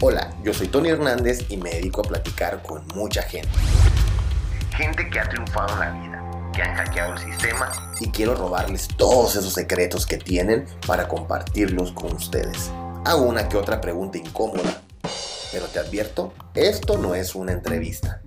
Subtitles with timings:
[0.00, 3.48] Hola, yo soy Tony Hernández y me dedico a platicar con mucha gente.
[4.76, 8.86] Gente que ha triunfado en la vida, que han hackeado el sistema y quiero robarles
[8.96, 12.70] todos esos secretos que tienen para compartirlos con ustedes.
[13.04, 14.82] Hago una que otra pregunta incómoda,
[15.50, 18.22] pero te advierto, esto no es una entrevista.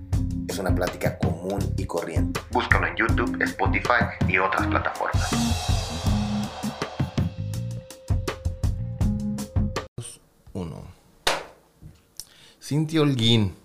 [0.49, 2.41] Es una plática común y corriente.
[2.51, 5.90] Búscalo en YouTube, Spotify y otras plataformas.
[12.61, 13.55] Cintia Holguín.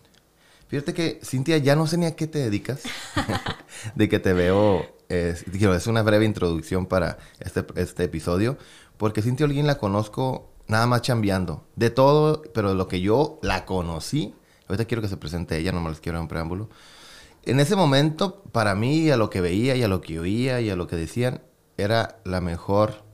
[0.69, 2.83] Fíjate que, Cintia, ya no sé ni a qué te dedicas.
[3.95, 4.87] de que te veo.
[5.09, 8.57] Es, es una breve introducción para este, este episodio.
[8.97, 11.65] Porque Cintia Holguín la conozco nada más chambeando.
[11.77, 14.35] De todo, pero de lo que yo la conocí.
[14.69, 16.69] Ahorita quiero que se presente ella, no me les quiero dar un preámbulo.
[17.45, 20.71] En ese momento, para mí, a lo que veía y a lo que oía y
[20.71, 21.43] a lo que decían,
[21.77, 23.05] era la mejor.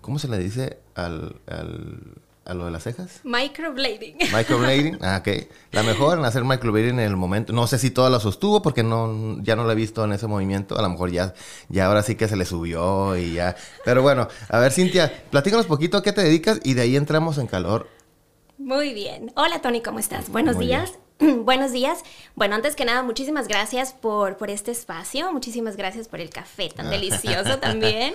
[0.00, 3.20] ¿Cómo se le dice al, al a lo de las cejas?
[3.24, 4.16] Microblading.
[4.32, 5.46] Microblading, ah, ok.
[5.72, 7.52] La mejor en hacer microblading en el momento.
[7.52, 10.26] No sé si toda la sostuvo porque no, ya no la he visto en ese
[10.26, 10.78] movimiento.
[10.78, 11.34] A lo mejor ya,
[11.68, 13.56] ya ahora sí que se le subió y ya.
[13.84, 17.38] Pero bueno, a ver, Cintia, platícanos poquito a qué te dedicas y de ahí entramos
[17.38, 17.88] en calor.
[18.58, 19.32] Muy bien.
[19.36, 20.30] Hola, Tony, ¿cómo estás?
[20.30, 20.92] Buenos días.
[21.18, 22.02] Buenos días.
[22.34, 25.32] Bueno, antes que nada, muchísimas gracias por, por este espacio.
[25.32, 28.14] Muchísimas gracias por el café tan delicioso también.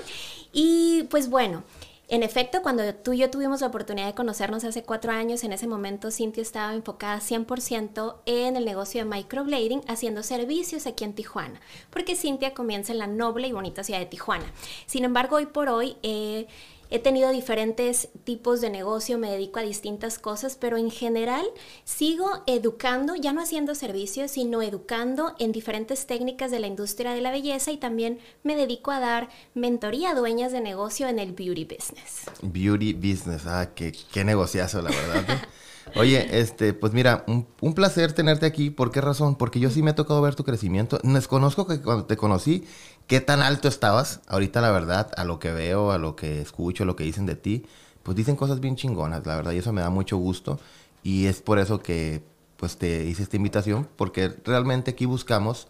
[0.52, 1.64] Y pues bueno,
[2.10, 5.54] en efecto, cuando tú y yo tuvimos la oportunidad de conocernos hace cuatro años, en
[5.54, 11.14] ese momento Cintia estaba enfocada 100% en el negocio de microblading, haciendo servicios aquí en
[11.14, 14.52] Tijuana, porque Cintia comienza en la noble y bonita ciudad de Tijuana.
[14.88, 15.98] Sin embargo, hoy por hoy...
[16.02, 16.48] Eh,
[16.92, 21.46] He tenido diferentes tipos de negocio, me dedico a distintas cosas, pero en general
[21.84, 27.22] sigo educando, ya no haciendo servicios, sino educando en diferentes técnicas de la industria de
[27.22, 31.34] la belleza y también me dedico a dar mentoría a dueñas de negocio en el
[31.34, 32.24] beauty business.
[32.42, 35.30] Beauty business, ah, qué, qué negociazo, la verdad.
[35.30, 35.48] ¿eh?
[35.96, 38.70] Oye, este, pues mira, un, placer tenerte aquí.
[38.70, 39.36] ¿Por qué razón?
[39.36, 41.00] Porque yo sí me ha tocado ver tu crecimiento.
[41.04, 42.66] Desconozco que cuando te conocí,
[43.10, 44.22] qué tan alto estabas.
[44.28, 47.26] Ahorita, la verdad, a lo que veo, a lo que escucho, a lo que dicen
[47.26, 47.66] de ti,
[48.04, 50.60] pues dicen cosas bien chingonas, la verdad, y eso me da mucho gusto.
[51.04, 52.24] Y es por eso que,
[52.56, 55.68] pues, te hice esta invitación, porque realmente aquí buscamos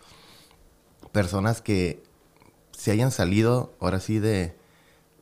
[1.14, 2.04] personas que
[2.72, 4.56] se hayan salido, ahora sí, de,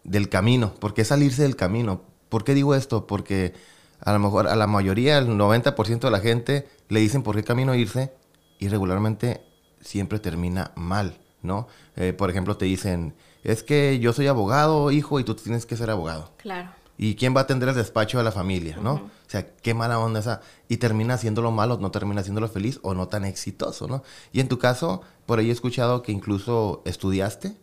[0.04, 0.74] del camino.
[0.74, 2.02] ¿Por qué salirse del camino?
[2.30, 3.06] ¿Por qué digo esto?
[3.06, 3.54] Porque
[4.02, 7.44] a lo mejor a la mayoría, el 90% de la gente le dicen por qué
[7.44, 8.12] camino irse
[8.58, 9.42] y regularmente
[9.82, 11.68] siempre termina mal, ¿no?
[11.96, 15.76] Eh, por ejemplo, te dicen, es que yo soy abogado, hijo, y tú tienes que
[15.76, 16.32] ser abogado.
[16.38, 16.70] Claro.
[17.00, 18.94] ¿Y quién va a atender el despacho de la familia, no?
[18.94, 20.42] O sea, qué mala onda esa.
[20.68, 24.04] Y termina haciéndolo malo, no termina haciéndolo feliz o no tan exitoso, ¿no?
[24.32, 27.56] Y en tu caso, por ahí he escuchado que incluso estudiaste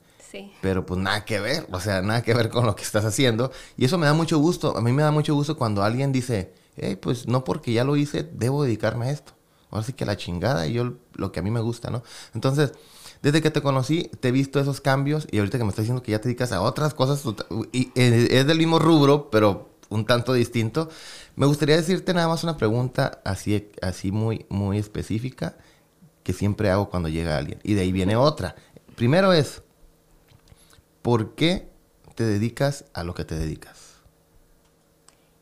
[0.60, 3.52] pero pues nada que ver, o sea, nada que ver con lo que estás haciendo.
[3.76, 4.76] Y eso me da mucho gusto.
[4.76, 7.96] A mí me da mucho gusto cuando alguien dice, hey, pues no porque ya lo
[7.96, 9.32] hice, debo dedicarme a esto.
[9.70, 12.02] Ahora sí que la chingada y yo lo que a mí me gusta, ¿no?
[12.34, 12.72] Entonces,
[13.24, 16.02] desde que te conocí, te he visto esos cambios y ahorita que me estás diciendo
[16.02, 17.24] que ya te dedicas a otras cosas,
[17.72, 20.90] y eh, es del mismo rubro, pero un tanto distinto.
[21.34, 25.56] Me gustaría decirte nada más una pregunta así, así muy, muy específica
[26.22, 27.60] que siempre hago cuando llega alguien.
[27.62, 28.56] Y de ahí viene otra.
[28.94, 29.62] Primero es,
[31.00, 31.70] ¿por qué
[32.14, 33.83] te dedicas a lo que te dedicas?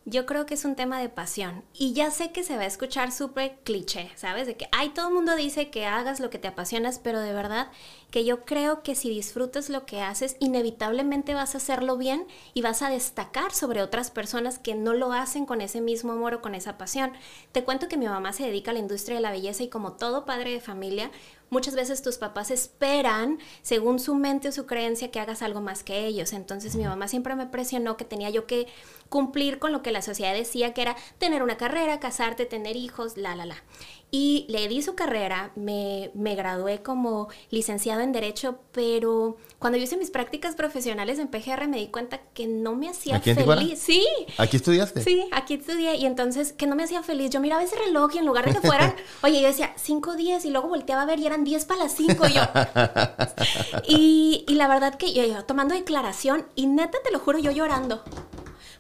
[0.05, 1.63] Yo creo que es un tema de pasión.
[1.75, 4.49] Y ya sé que se va a escuchar súper cliché, ¿sabes?
[4.49, 7.33] De que, ay, todo el mundo dice que hagas lo que te apasionas, pero de
[7.33, 7.71] verdad
[8.11, 12.63] que yo creo que si disfrutas lo que haces, inevitablemente vas a hacerlo bien y
[12.63, 16.43] vas a destacar sobre otras personas que no lo hacen con ese mismo amor o
[16.43, 17.13] con esa pasión.
[17.53, 19.93] Te cuento que mi mamá se dedica a la industria de la belleza y como
[19.93, 21.13] todo padre de familia,
[21.53, 25.85] muchas veces tus papás esperan, según su mente o su creencia, que hagas algo más
[25.85, 26.33] que ellos.
[26.33, 28.67] Entonces mi mamá siempre me presionó que tenía yo que
[29.11, 33.19] cumplir con lo que la sociedad decía que era tener una carrera, casarte, tener hijos,
[33.19, 33.63] la, la, la.
[34.11, 39.85] Y le di su carrera, me, me gradué como licenciado en Derecho, pero cuando yo
[39.85, 43.79] hice mis prácticas profesionales en PGR me di cuenta que no me hacía feliz.
[43.79, 44.07] Sí.
[44.37, 45.03] ¿Aquí estudiaste?
[45.03, 45.95] Sí, aquí estudié.
[45.95, 47.31] Y entonces, que no me hacía feliz.
[47.31, 50.45] Yo miraba ese reloj y en lugar de que fueran, oye, yo decía 5, 10
[50.45, 52.43] y luego volteaba a ver y eran 10 para las 5 yo.
[53.89, 57.51] y, y la verdad que yo, yo tomando declaración y neta te lo juro yo
[57.53, 58.03] llorando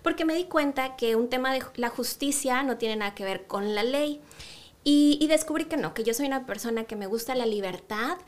[0.02, 3.46] porque me di cuenta que un tema de la justicia no tiene nada que ver
[3.46, 4.20] con la ley.
[4.85, 8.19] Y, descubrí que no, que yo soy una persona que me gusta la libertad,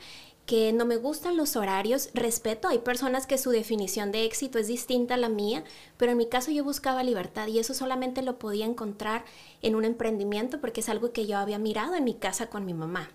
[0.45, 4.67] que no me gustan los horarios, respeto, hay personas que su definición de éxito es
[4.67, 5.63] distinta a la mía,
[5.97, 9.25] pero en mi caso yo buscaba libertad y eso solamente lo podía encontrar
[9.61, 12.73] en un emprendimiento porque es algo que yo había mirado en mi casa con mi
[12.73, 13.09] mamá.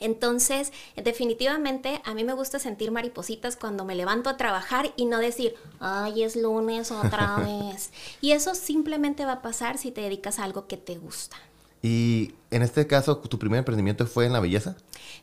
[0.00, 5.18] Entonces, definitivamente a mí me gusta sentir maripositas cuando me levanto a trabajar y no
[5.18, 7.36] decir, ay, es lunes otra
[7.72, 7.90] vez.
[8.20, 11.36] y eso simplemente va a pasar si te dedicas a algo que te gusta.
[11.82, 14.76] Y en este caso, ¿tu primer emprendimiento fue en la belleza?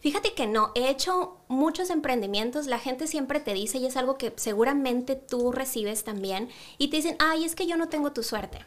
[0.06, 4.20] Fíjate que no, he hecho muchos emprendimientos, la gente siempre te dice, y es algo
[4.20, 6.48] que seguramente tú recibes también,
[6.78, 8.60] y te dicen, ay, es que yo no tengo tu suerte.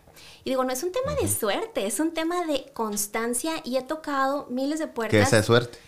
[0.43, 3.83] Y digo, no es un tema de suerte, es un tema de constancia, y he
[3.83, 5.31] tocado miles de puertas.
[5.31, 5.79] ¿Qué es suerte?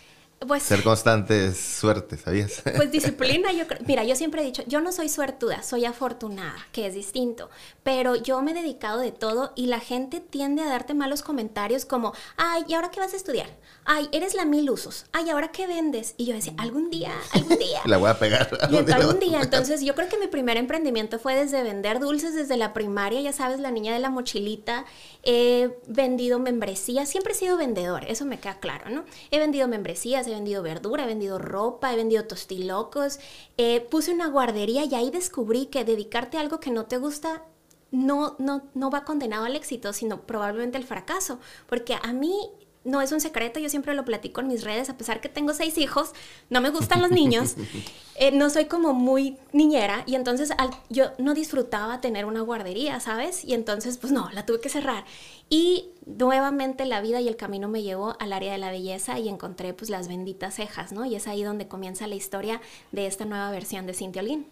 [0.47, 2.63] Pues, Ser constante es suerte, ¿sabías?
[2.77, 3.81] Pues disciplina, yo creo.
[3.87, 7.51] Mira, yo siempre he dicho, yo no soy suertuda, soy afortunada, que es distinto.
[7.83, 11.85] Pero yo me he dedicado de todo y la gente tiende a darte malos comentarios
[11.85, 13.51] como, ay, ¿y ahora qué vas a estudiar?
[13.93, 15.07] Ay, eres la mil usos.
[15.11, 16.15] Ay, ¿ahora qué vendes?
[16.17, 17.81] Y yo decía, algún día, algún día.
[17.87, 18.49] la voy a pegar.
[18.71, 22.57] Y algún día, entonces yo creo que mi primer emprendimiento fue desde vender dulces desde
[22.57, 24.85] la primaria, ya sabes, la niña de la mochilita.
[25.25, 29.05] He vendido membresías, siempre he sido vendedor, eso me queda claro, ¿no?
[29.33, 33.19] He vendido membresías, he vendido verdura, he vendido ropa, he vendido tostilocos,
[33.57, 37.43] eh, puse una guardería y ahí descubrí que dedicarte a algo que no te gusta
[37.91, 41.41] no, no, no va condenado al éxito, sino probablemente al fracaso.
[41.67, 42.51] Porque a mí
[42.85, 45.53] no es un secreto, yo siempre lo platico en mis redes, a pesar que tengo
[45.53, 46.13] seis hijos,
[46.49, 47.57] no me gustan los niños,
[48.17, 50.51] eh, no soy como muy niñera y entonces
[50.89, 53.45] yo no disfrutaba tener una guardería, ¿sabes?
[53.45, 55.05] Y entonces, pues no, la tuve que cerrar.
[55.51, 59.29] Y nuevamente la vida y el camino me llevó al área de la belleza y
[59.29, 61.05] encontré pues las benditas cejas, ¿no?
[61.05, 62.61] Y es ahí donde comienza la historia
[62.93, 64.47] de esta nueva versión de Cintia Olguín.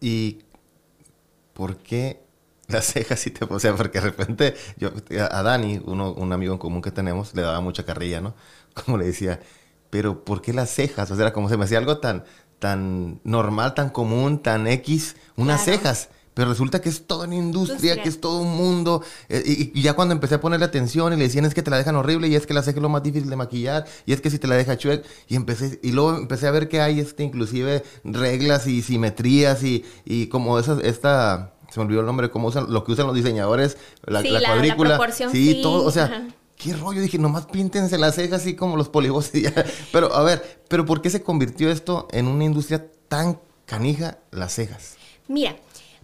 [0.00, 0.38] ¿Y
[1.52, 2.25] por qué
[2.68, 3.44] las cejas sí te...
[3.44, 4.90] O sea, porque de repente yo,
[5.30, 8.34] a Dani, uno, un amigo en común que tenemos, le daba mucha carrilla, ¿no?
[8.74, 9.40] Como le decía,
[9.90, 11.10] pero ¿por qué las cejas?
[11.10, 12.24] O sea, era como se me hacía algo tan,
[12.58, 16.10] tan normal, tan común, tan X, unas cejas.
[16.36, 19.02] Pero resulta que es toda una industria, que es todo un mundo.
[19.30, 21.78] Eh, y, ya cuando empecé a ponerle atención y le decían es que te la
[21.78, 24.20] dejan horrible y es que la ceja es lo más difícil de maquillar y es
[24.20, 25.08] que si te la deja chueca.
[25.28, 29.86] Y empecé, y luego empecé a ver que hay este, inclusive reglas y simetrías y,
[30.04, 33.14] y como esa, esta se me olvidó el nombre, cómo usan, lo que usan los
[33.14, 33.76] diseñadores,
[34.06, 34.98] la, sí, la, cuadrícula.
[35.12, 36.26] sí, todo, o sea,
[36.56, 39.30] qué rollo, dije, nomás píntense las cejas así como los polibos
[39.92, 44.54] Pero, a ver, pero ¿por qué se convirtió esto en una industria tan canija, las
[44.54, 44.96] cejas?
[45.28, 45.56] Mira,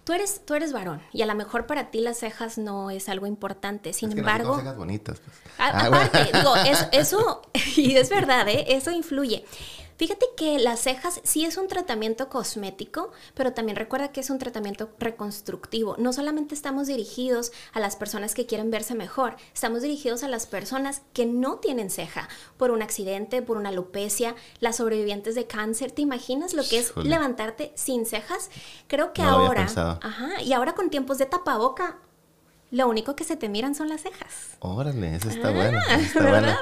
[0.03, 3.07] Tú eres, tú eres varón y a lo mejor para ti las cejas no es
[3.07, 3.93] algo importante.
[3.93, 4.49] Sin embargo.
[4.49, 5.21] No cejas bonitas.
[5.21, 5.37] Pues.
[5.57, 7.41] Ah, aparte, digo, eso, eso,
[7.77, 8.65] y es verdad, ¿eh?
[8.67, 9.45] eso influye.
[9.97, 14.39] Fíjate que las cejas sí es un tratamiento cosmético, pero también recuerda que es un
[14.39, 15.95] tratamiento reconstructivo.
[15.97, 20.45] No solamente estamos dirigidos a las personas que quieren verse mejor, estamos dirigidos a las
[20.45, 25.91] personas que no tienen ceja por un accidente, por una alopecia, las sobrevivientes de cáncer.
[25.91, 28.49] ¿Te imaginas lo que es levantarte sin cejas?
[28.87, 29.67] Creo que ahora,
[30.01, 31.99] ajá, y ahora con tiempos de tapaboca,
[32.73, 34.57] lo único que se te miran son las cejas.
[34.57, 35.77] Órale, eso está bueno.
[36.15, 36.57] ¿Verdad?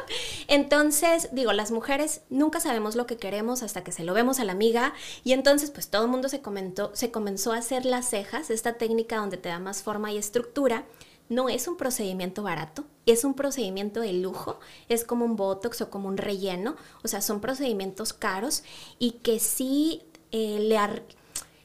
[0.50, 4.44] Entonces, digo, las mujeres nunca sabemos lo que queremos hasta que se lo vemos a
[4.44, 4.94] la amiga
[5.24, 8.74] y entonces pues todo el mundo se comentó, se comenzó a hacer las cejas, esta
[8.74, 10.84] técnica donde te da más forma y estructura.
[11.30, 14.60] No es un procedimiento barato, es un procedimiento de lujo,
[14.90, 16.76] es como un botox o como un relleno,
[17.06, 18.64] o sea, son procedimientos caros
[19.00, 20.04] y que sí
[20.34, 20.78] eh, le,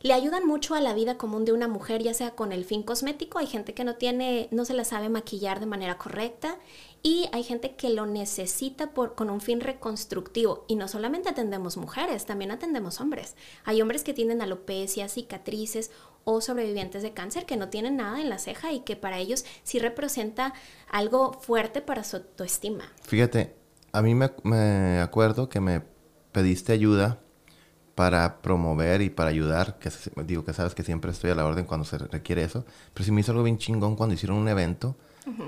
[0.06, 2.85] le ayudan mucho a la vida común de una mujer, ya sea con el fin
[2.85, 6.58] cosmético, hay gente que no tiene, no se la sabe maquillar de manera correcta
[7.03, 10.64] y hay gente que lo necesita por, con un fin reconstructivo.
[10.69, 13.35] Y no solamente atendemos mujeres, también atendemos hombres.
[13.64, 15.91] Hay hombres que tienen alopecia, cicatrices
[16.23, 19.44] o sobrevivientes de cáncer que no tienen nada en la ceja y que para ellos
[19.64, 20.55] sí representa
[20.88, 22.93] algo fuerte para su autoestima.
[23.03, 23.56] Fíjate,
[23.91, 25.82] a mí me, me acuerdo que me
[26.31, 27.26] pediste ayuda
[27.96, 29.91] para promover y para ayudar, que
[30.26, 33.10] digo que sabes que siempre estoy a la orden cuando se requiere eso, pero sí
[33.10, 34.94] me hizo algo bien chingón cuando hicieron un evento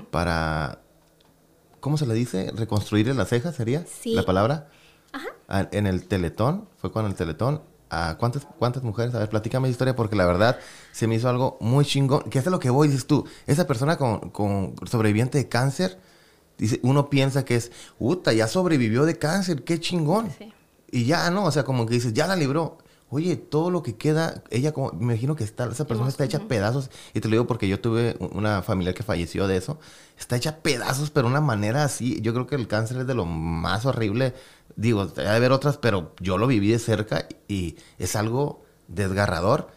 [0.09, 0.79] para,
[1.79, 2.51] ¿cómo se le dice?
[2.55, 4.67] ¿Reconstruir las cejas sería la palabra?
[5.11, 5.69] Ajá.
[5.71, 7.61] en el Teletón, fue con el Teletón.
[7.91, 9.15] ¿A cuántas, ¿Cuántas mujeres?
[9.15, 10.59] A ver, platícame la historia porque la verdad
[10.91, 12.29] se me hizo algo muy chingón.
[12.29, 13.25] Que es lo que voy, dices tú.
[13.47, 15.99] Esa persona con, con sobreviviente de cáncer,
[16.59, 20.31] dice, uno piensa que es, puta, ya sobrevivió de cáncer, qué chingón.
[20.37, 20.53] Sí.
[20.91, 21.45] Y ya, ¿no?
[21.45, 22.77] O sea, como que dices, ya la libró.
[23.11, 26.37] Oye, todo lo que queda, ella como, me imagino que está, esa persona está hecha
[26.37, 26.91] a pedazos.
[27.13, 29.79] Y te lo digo porque yo tuve una familiar que falleció de eso.
[30.17, 32.21] Está hecha pedazos, pero de una manera así.
[32.21, 34.35] Yo creo que el cáncer es de lo más horrible.
[34.75, 39.69] Digo, hay de haber otras, pero yo lo viví de cerca y es algo desgarrador.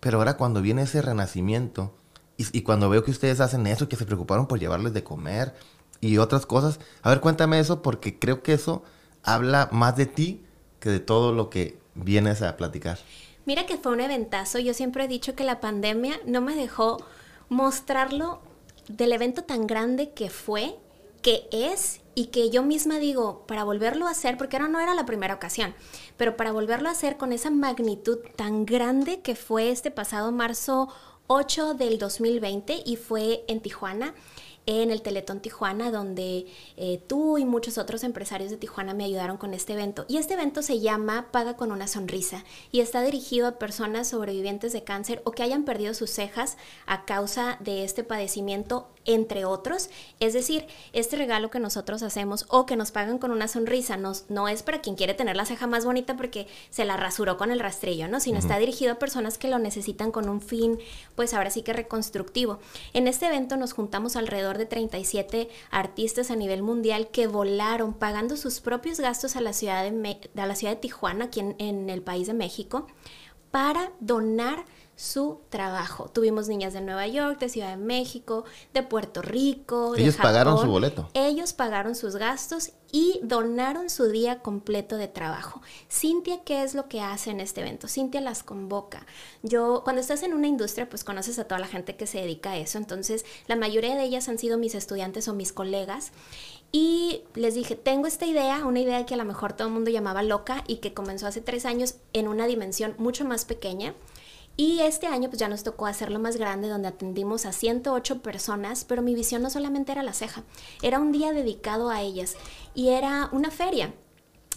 [0.00, 1.96] Pero ahora cuando viene ese renacimiento
[2.36, 5.54] y, y cuando veo que ustedes hacen eso, que se preocuparon por llevarles de comer
[6.02, 8.84] y otras cosas, a ver, cuéntame eso porque creo que eso
[9.22, 10.45] habla más de ti
[10.90, 12.98] de todo lo que vienes a platicar.
[13.44, 14.58] Mira que fue un eventazo.
[14.58, 16.98] Yo siempre he dicho que la pandemia no me dejó
[17.48, 18.40] mostrarlo
[18.88, 20.76] del evento tan grande que fue
[21.22, 24.94] que es y que yo misma digo, para volverlo a hacer, porque ahora no era
[24.94, 25.74] la primera ocasión,
[26.16, 30.88] pero para volverlo a hacer con esa magnitud tan grande que fue este pasado marzo
[31.26, 34.14] 8 del 2020 y fue en Tijuana
[34.66, 36.46] en el Teletón Tijuana, donde
[36.76, 40.04] eh, tú y muchos otros empresarios de Tijuana me ayudaron con este evento.
[40.08, 44.72] Y este evento se llama Paga con una sonrisa y está dirigido a personas sobrevivientes
[44.72, 46.56] de cáncer o que hayan perdido sus cejas
[46.86, 49.88] a causa de este padecimiento, entre otros.
[50.20, 54.48] Es decir, este regalo que nosotros hacemos o que nos pagan con una sonrisa no
[54.48, 57.60] es para quien quiere tener la ceja más bonita porque se la rasuró con el
[57.60, 58.20] rastrillo, ¿no?
[58.20, 60.78] Sino está dirigido a personas que lo necesitan con un fin,
[61.14, 62.58] pues ahora sí que reconstructivo.
[62.92, 68.36] En este evento nos juntamos alrededor de 37 artistas a nivel mundial que volaron pagando
[68.36, 72.26] sus propios gastos a la ciudad de, la ciudad de Tijuana, aquí en el país
[72.26, 72.86] de México,
[73.50, 74.64] para donar
[74.96, 76.10] su trabajo.
[76.10, 79.94] Tuvimos niñas de Nueva York, de Ciudad de México, de Puerto Rico.
[79.94, 81.10] Ellos pagaron su boleto.
[81.12, 85.60] Ellos pagaron sus gastos y donaron su día completo de trabajo.
[85.90, 87.88] Cintia, ¿qué es lo que hace en este evento?
[87.88, 89.04] Cintia las convoca.
[89.42, 92.52] Yo, cuando estás en una industria, pues conoces a toda la gente que se dedica
[92.52, 92.78] a eso.
[92.78, 96.12] Entonces, la mayoría de ellas han sido mis estudiantes o mis colegas.
[96.72, 99.90] Y les dije, tengo esta idea, una idea que a lo mejor todo el mundo
[99.90, 103.94] llamaba loca y que comenzó hace tres años en una dimensión mucho más pequeña
[104.56, 108.84] y este año pues ya nos tocó hacerlo más grande donde atendimos a 108 personas,
[108.84, 110.44] pero mi visión no solamente era la ceja,
[110.82, 112.36] era un día dedicado a ellas
[112.74, 113.92] y era una feria.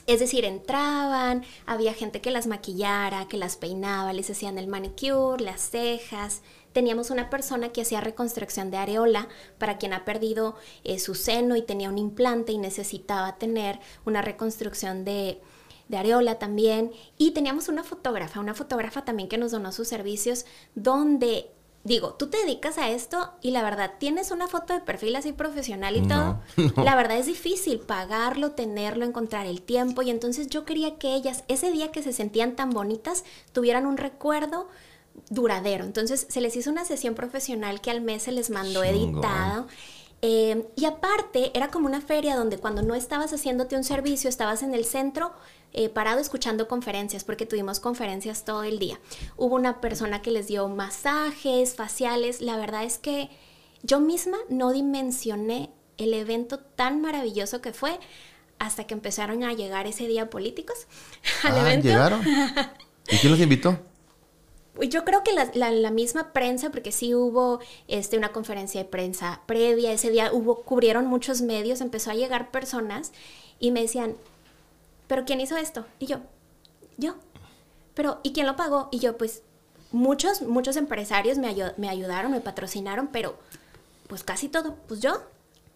[0.08, 5.44] Es decir, entraban, había gente que las maquillara, que las peinaba, les hacían el manicure,
[5.44, 6.42] las cejas.
[6.74, 9.28] Teníamos una persona que hacía reconstrucción de areola
[9.60, 14.24] para quien ha perdido eh, su seno y tenía un implante y necesitaba tener una
[14.24, 15.42] reconstrucción de,
[15.90, 20.46] de Areola también, y teníamos una fotógrafa, una fotógrafa también que nos donó sus servicios,
[20.76, 21.52] donde
[21.84, 25.32] digo, tú te dedicas a esto y la verdad, tienes una foto de perfil así
[25.32, 26.40] profesional y todo.
[26.84, 30.02] La verdad es difícil pagarlo, tenerlo, encontrar el tiempo.
[30.02, 33.98] Y entonces yo quería que ellas, ese día que se sentían tan bonitas, tuvieran un
[33.98, 34.68] recuerdo
[35.30, 35.86] duradero.
[35.86, 39.68] Entonces se les hizo una sesión profesional que al mes se les mandó editado.
[40.22, 44.64] Eh, y aparte, era como una feria donde cuando no estabas haciéndote un servicio, estabas
[44.64, 45.32] en el centro
[45.74, 49.00] eh, parado escuchando conferencias, porque tuvimos conferencias todo el día.
[49.38, 52.42] Hubo una persona que les dio masajes faciales.
[52.42, 53.30] La verdad es que
[53.84, 58.00] yo misma no dimensioné el evento tan maravilloso que fue
[58.58, 60.88] hasta que empezaron a llegar ese día políticos
[61.44, 61.88] al ah, evento.
[61.88, 62.22] ¿Llegaron?
[63.08, 63.80] ¿Y quién los invitó?
[64.82, 69.92] Yo creo que la, misma prensa, porque sí hubo este, una conferencia de prensa previa,
[69.92, 73.12] ese día hubo, cubrieron muchos medios, empezó a llegar personas
[73.60, 74.16] y me decían,
[75.10, 75.88] ¿pero quién hizo esto?
[75.98, 76.20] Y yo,
[76.98, 77.16] yo.
[77.96, 78.88] Pero, ¿y quién lo pagó?
[78.92, 79.42] Y yo, pues,
[79.92, 83.38] muchos, muchos empresarios me, me ayudaron, me patrocinaron, pero,
[84.08, 85.24] pues casi todo, pues yo.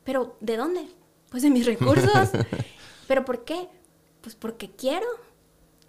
[0.03, 0.87] ¿Pero de dónde?
[1.31, 2.29] Pues de mis recursos.
[3.07, 3.67] ¿Pero por qué?
[4.21, 5.07] Pues porque quiero.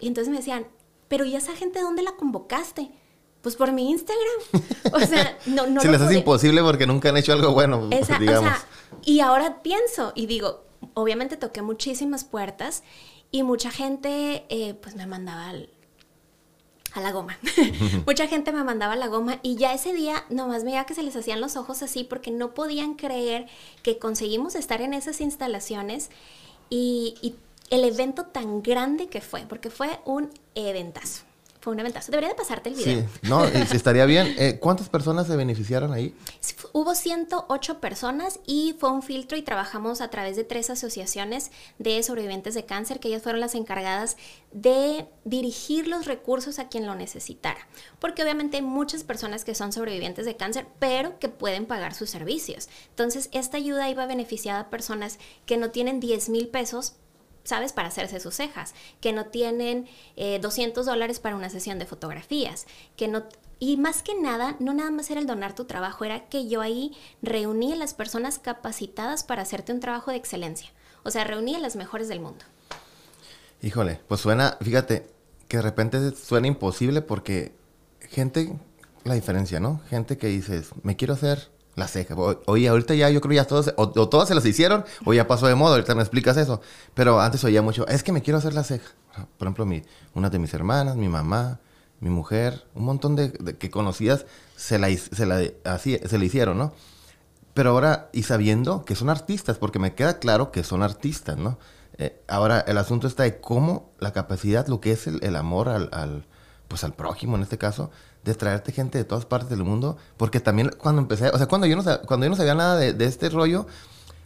[0.01, 0.67] Y entonces me decían,
[1.09, 2.91] pero ¿y esa gente dónde la convocaste?
[3.43, 4.65] Pues por mi Instagram.
[4.95, 5.81] O sea, no, no.
[5.83, 8.55] Se les hace imposible porque nunca han hecho algo bueno, digamos.
[9.05, 12.83] y ahora pienso y digo, obviamente toqué muchísimas puertas
[13.35, 15.53] y mucha gente eh, pues me mandaba
[16.93, 17.37] a la goma.
[18.07, 21.03] mucha gente me mandaba a la goma y ya ese día nomás veía que se
[21.03, 23.49] les hacían los ojos así porque no podían creer
[23.83, 26.11] que conseguimos estar en esas instalaciones
[26.71, 27.35] y, y
[27.71, 31.25] el evento tan grande que fue, porque fue un eventazo.
[31.65, 32.11] Fue un eventazo.
[32.13, 33.01] Debería de pasarte el video.
[33.01, 34.35] Sí, no, estaría bien.
[34.37, 36.15] Eh, ¿Cuántas personas se beneficiaron ahí?
[36.75, 42.03] Hubo 108 personas y fue un filtro y trabajamos a través de tres asociaciones de
[42.03, 44.19] sobrevivientes de cáncer, que ellas fueron las encargadas
[44.53, 47.67] de dirigir los recursos a quien lo necesitara.
[47.99, 52.11] Porque obviamente hay muchas personas que son sobrevivientes de cáncer, pero que pueden pagar sus
[52.11, 52.69] servicios.
[52.91, 56.97] Entonces, esta ayuda iba beneficiada a personas que no tienen 10 mil pesos
[57.45, 57.73] ¿sabes?
[57.73, 59.87] Para hacerse sus cejas, que no tienen
[60.17, 63.25] 200 eh, dólares para una sesión de fotografías, que no...
[63.61, 66.61] Y más que nada, no nada más era el donar tu trabajo, era que yo
[66.61, 70.71] ahí reuní a las personas capacitadas para hacerte un trabajo de excelencia.
[71.05, 72.45] O sea, reuní a las mejores del mundo.
[73.63, 75.07] Híjole, pues suena, fíjate,
[75.49, 77.53] que de repente suena imposible porque
[78.01, 78.59] gente,
[79.05, 79.81] la diferencia, ¿no?
[79.89, 82.15] Gente que dices, me quiero hacer la ceja.
[82.47, 85.47] Oye, ahorita ya yo creo ya todos, o, todas se las hicieron, o ya pasó
[85.47, 86.61] de moda, ahorita me explicas eso.
[86.95, 88.93] Pero antes oía mucho, es que me quiero hacer la ceja.
[89.39, 89.83] Por ejemplo, mi,
[90.15, 91.61] una de mis hermanas, mi mamá,
[92.01, 94.27] mi mujer, un montón de, que conocidas
[94.57, 96.73] se la, se, la, así, se la hicieron, ¿no?
[97.55, 101.59] Pero ahora, y sabiendo que son artistas, porque me queda claro que son artistas, ¿no?
[101.99, 105.89] Eh, ahora, el asunto está de cómo la capacidad, lo que es el, amor al,
[105.93, 106.27] al,
[106.67, 107.93] pues al prójimo en este caso,
[108.25, 111.67] de traerte gente de todas partes del mundo, porque también cuando empecé, o sea, cuando
[111.67, 113.67] yo no, cuando yo no sabía nada de, este rollo,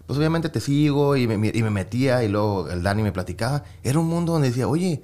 [0.07, 3.64] pues obviamente te sigo y me, y me metía y luego el Dani me platicaba.
[3.83, 5.02] Era un mundo donde decía, oye,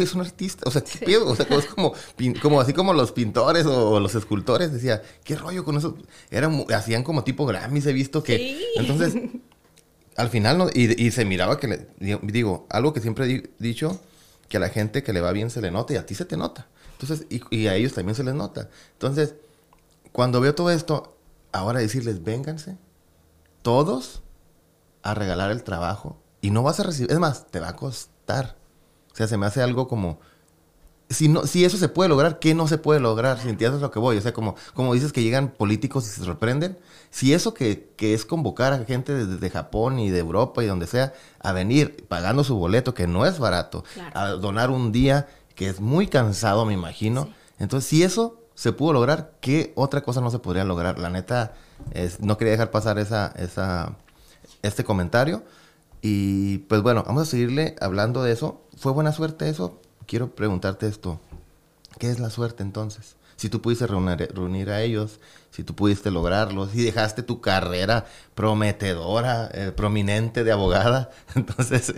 [0.00, 1.28] es un artista, o sea, ¿qué pedo?
[1.28, 1.92] O sea, es como,
[2.40, 5.96] como así como los pintores o, los escultores, decía, ¿qué rollo con eso?
[6.30, 8.58] Eran, hacían como tipo Grammys, he visto que...
[8.76, 9.14] Entonces,
[10.16, 11.86] al final, no, y, se miraba que, le,
[12.22, 14.00] digo, algo que siempre he dicho,
[14.48, 16.24] que a la gente que le va bien se le nota y a ti se
[16.24, 16.68] te nota.
[16.98, 18.68] Entonces, y, y a ellos también se les nota.
[18.92, 19.34] Entonces,
[20.12, 21.16] cuando veo todo esto,
[21.52, 22.78] ahora decirles, vénganse,
[23.62, 24.22] todos
[25.02, 28.56] a regalar el trabajo y no vas a recibir, es más, te va a costar.
[29.12, 30.18] O sea, se me hace algo como,
[31.08, 33.38] si, no, si eso se puede lograr, ¿qué no se puede lograr?
[33.38, 36.24] Si entiendes lo que voy, o sea, como, como dices que llegan políticos y se
[36.24, 36.78] sorprenden,
[37.10, 40.86] si eso que, que es convocar a gente desde, Japón y de Europa y donde
[40.86, 43.84] sea a venir pagando su boleto, que no es barato,
[44.14, 47.30] a donar un día que es muy cansado, me imagino.
[47.58, 50.98] Entonces, si eso se pudo lograr, ¿qué otra cosa no se podría lograr?
[50.98, 51.54] La neta,
[51.92, 53.96] es, no quería dejar pasar esa, esa,
[54.62, 55.42] este comentario.
[56.02, 58.62] Y pues bueno, vamos a seguirle hablando de eso.
[58.76, 59.80] ¿Fue buena suerte eso?
[60.06, 61.20] Quiero preguntarte esto.
[61.98, 63.16] ¿Qué es la suerte entonces?
[63.36, 65.20] Si tú pudiste reunir, reunir a ellos,
[65.56, 71.94] si tú pudiste lograrlo, si dejaste tu carrera prometedora, eh, prominente de abogada, entonces,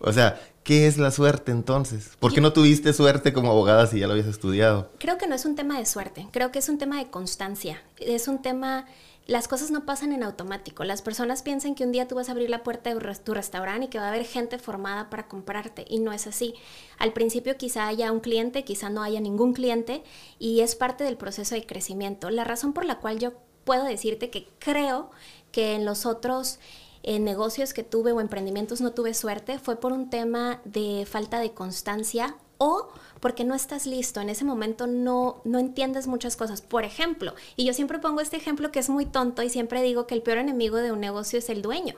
[0.00, 2.12] o sea, ¿qué es la suerte entonces?
[2.18, 4.90] ¿Por qué no tuviste suerte como abogada si ya lo habías estudiado?
[4.98, 7.82] Creo que no es un tema de suerte, creo que es un tema de constancia,
[7.98, 8.86] es un tema
[9.32, 10.84] las cosas no pasan en automático.
[10.84, 13.86] Las personas piensan que un día tú vas a abrir la puerta de tu restaurante
[13.86, 16.54] y que va a haber gente formada para comprarte y no es así.
[16.98, 20.02] Al principio quizá haya un cliente, quizá no haya ningún cliente
[20.38, 22.28] y es parte del proceso de crecimiento.
[22.28, 23.32] La razón por la cual yo
[23.64, 25.10] puedo decirte que creo
[25.50, 26.58] que en los otros
[27.02, 31.40] eh, negocios que tuve o emprendimientos no tuve suerte fue por un tema de falta
[31.40, 32.90] de constancia o
[33.22, 36.60] porque no estás listo, en ese momento no, no entiendes muchas cosas.
[36.60, 40.08] Por ejemplo, y yo siempre pongo este ejemplo que es muy tonto y siempre digo
[40.08, 41.94] que el peor enemigo de un negocio es el dueño.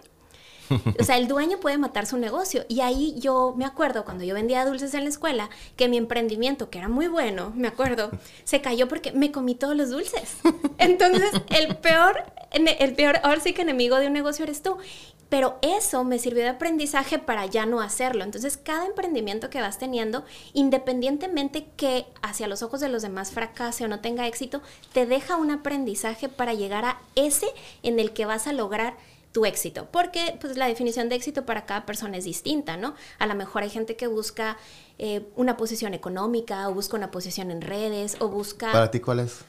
[1.00, 2.64] O sea, el dueño puede matar su negocio.
[2.68, 6.71] Y ahí yo me acuerdo cuando yo vendía dulces en la escuela, que mi emprendimiento,
[6.71, 8.11] que era muy bueno, me acuerdo,
[8.44, 10.37] se cayó porque me comí todos los dulces.
[10.78, 14.78] Entonces, el peor, el peor, ahora sí que enemigo de un negocio eres tú.
[15.30, 18.23] Pero eso me sirvió de aprendizaje para ya no hacerlo.
[18.23, 23.85] Entonces, cada emprendimiento que vas teniendo, independientemente que hacia los ojos de los demás fracase
[23.85, 27.48] o no tenga éxito, te deja un aprendizaje para llegar a ese
[27.83, 28.96] en el que vas a lograr
[29.35, 32.94] tu éxito, porque pues la definición de éxito para cada persona es distinta, ¿no?
[33.18, 34.57] A lo mejor hay gente que busca
[34.97, 38.70] eh, una posición económica o busca una posición en redes o busca...
[38.70, 39.40] ¿Para ti cuál es?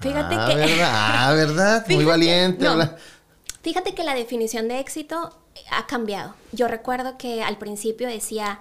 [0.00, 0.56] Fíjate ah, que...
[0.56, 0.90] ¿verdad?
[0.92, 1.86] Ah, ¿verdad?
[1.88, 2.66] Muy valiente.
[3.62, 5.38] Fíjate que la definición de éxito
[5.70, 6.34] ha cambiado.
[6.50, 8.58] Yo recuerdo que al principio decía,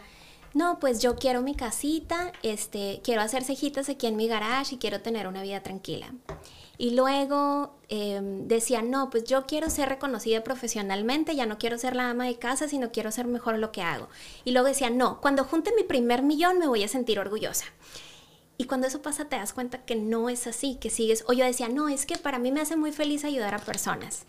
[0.54, 4.78] no, pues yo quiero mi casita, este, quiero hacer cejitas aquí en mi garage y
[4.78, 6.13] quiero tener una vida tranquila.
[6.78, 11.96] Y luego em, decía, no, pues yo quiero ser reconocida profesionalmente, ya no quiero ser
[11.96, 14.10] la ama de casa, sino quiero ser mejor lo que hago.
[14.44, 17.66] Y luego decía, no, cuando junte mi primer millón me voy a sentir orgullosa.
[18.58, 21.46] Y cuando eso pasa te das cuenta que no es así, que sigues, o yo
[21.46, 24.24] decía, no, es que para mí me hace muy feliz ayudar a personas.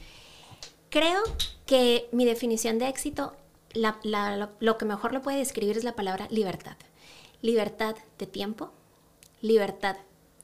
[0.90, 1.22] Creo
[1.66, 3.36] que mi definición de éxito,
[3.74, 6.76] lo que mejor lo puede describir es la palabra libertad.
[7.42, 8.72] Libertad de tiempo,
[9.40, 9.96] libertad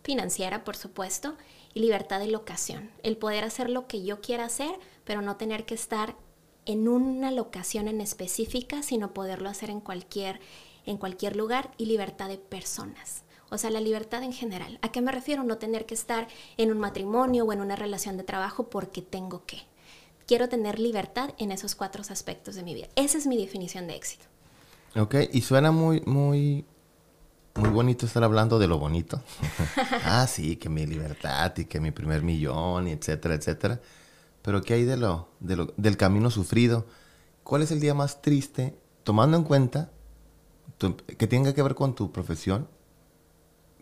[0.03, 1.37] financiera, por supuesto,
[1.75, 2.91] y libertad de locación.
[3.03, 6.17] El poder hacer lo que yo quiera hacer, pero no tener que estar
[6.65, 10.41] en una locación en específica, sino poderlo hacer en cualquier,
[10.87, 13.25] en cualquier lugar y libertad de personas.
[13.51, 14.79] O sea, la libertad en general.
[14.83, 15.45] ¿A qué me refiero?
[15.45, 19.45] No tener que estar en un matrimonio o en una relación de trabajo porque tengo
[19.45, 19.63] que
[20.27, 22.89] quiero tener libertad en esos cuatro aspectos de mi vida.
[22.97, 24.25] Esa es mi definición de éxito.
[24.97, 26.65] Ok, y suena muy, muy,
[27.55, 29.21] muy bonito estar hablando de lo bonito.
[30.05, 33.81] ah, sí, que mi libertad y que mi primer millón, etcétera, etcétera.
[34.43, 36.87] Pero ¿qué hay de lo, de lo, del camino sufrido?
[37.45, 39.91] ¿Cuál es el día más triste, tomando en cuenta
[41.19, 42.69] que tenga que ver con tu profesión?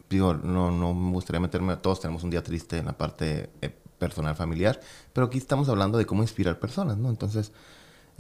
[0.09, 3.71] Digo, no, no me gustaría meterme, todos tenemos un día triste en la parte eh,
[3.99, 4.81] personal, familiar,
[5.13, 7.09] pero aquí estamos hablando de cómo inspirar personas, ¿no?
[7.09, 7.53] Entonces,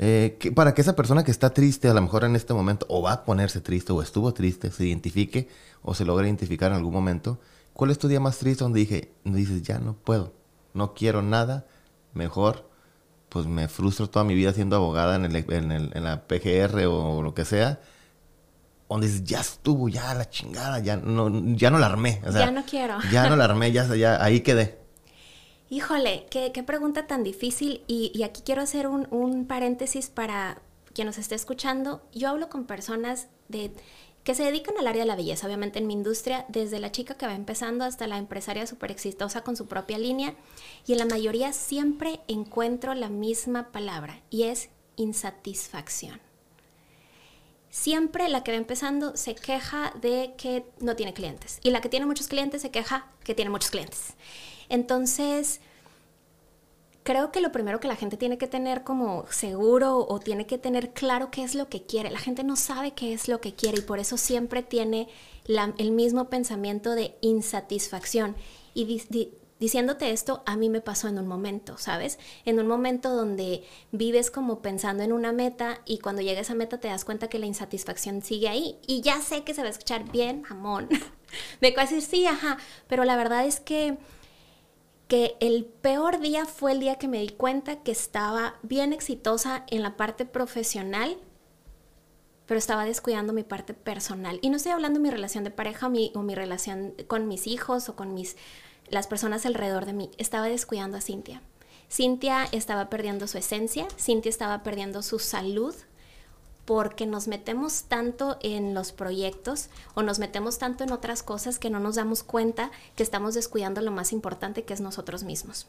[0.02, 3.02] eh, para que esa persona que está triste a lo mejor en este momento, o
[3.02, 5.46] va a ponerse triste, o estuvo triste, se identifique,
[5.82, 7.38] o se logre identificar en algún momento,
[7.74, 10.32] ¿cuál es tu día más triste donde dije, dices, ya no puedo,
[10.72, 11.66] no quiero nada,
[12.14, 12.66] mejor,
[13.28, 16.86] pues me frustro toda mi vida siendo abogada en, el, en, el, en la PGR
[16.86, 17.78] o lo que sea,
[18.88, 22.22] donde dices, ya estuvo, ya la chingada, ya no, ya no la armé.
[22.32, 22.96] ya no quiero.
[23.12, 24.79] Ya no la armé, ya, ya ahí quedé.
[25.72, 27.84] Híjole, qué, pregunta tan difícil.
[27.86, 30.60] Y, aquí quiero hacer un, paréntesis para
[30.92, 32.02] quien nos esté escuchando.
[32.12, 33.28] Yo hablo con personas
[34.24, 37.14] que se dedican al área de la belleza, obviamente en mi industria, desde la chica
[37.14, 40.34] que va empezando hasta la empresaria súper exitosa con su propia línea,
[40.86, 46.20] y en la mayoría siempre encuentro la misma palabra, y es insatisfacción.
[47.70, 51.88] Siempre la que va empezando se queja de que no tiene clientes, y la que
[51.88, 54.14] tiene muchos clientes se queja que tiene muchos clientes.
[54.70, 55.60] Entonces,
[57.02, 60.58] creo que lo primero que la gente tiene que tener como seguro o tiene que
[60.58, 62.10] tener claro qué es lo que quiere.
[62.10, 65.08] La gente no sabe qué es lo que quiere y por eso siempre tiene
[65.78, 68.36] el mismo pensamiento de insatisfacción.
[68.74, 69.02] Y
[69.58, 72.18] diciéndote esto, a mí me pasó en un momento, ¿sabes?
[72.44, 76.78] En un momento donde vives como pensando en una meta y cuando llega esa meta
[76.78, 78.78] te das cuenta que la insatisfacción sigue ahí.
[78.86, 80.88] Y ya sé que se va a escuchar bien, jamón.
[81.60, 83.98] me puedo decir, sí, ajá, pero la verdad es que
[85.10, 89.64] que el peor día fue el día que me di cuenta que estaba bien exitosa
[89.66, 91.18] en la parte profesional,
[92.46, 94.38] pero estaba descuidando mi parte personal.
[94.40, 97.48] Y no estoy hablando de mi relación de pareja mi, o mi relación con mis
[97.48, 98.36] hijos o con mis,
[98.88, 100.12] las personas alrededor de mí.
[100.16, 101.42] Estaba descuidando a Cintia.
[101.90, 105.74] Cintia estaba perdiendo su esencia, Cintia estaba perdiendo su salud,
[106.64, 111.70] porque nos metemos tanto en los proyectos o nos metemos tanto en otras cosas que
[111.70, 115.66] no nos damos cuenta que estamos descuidando lo más importante que es nosotros mismos.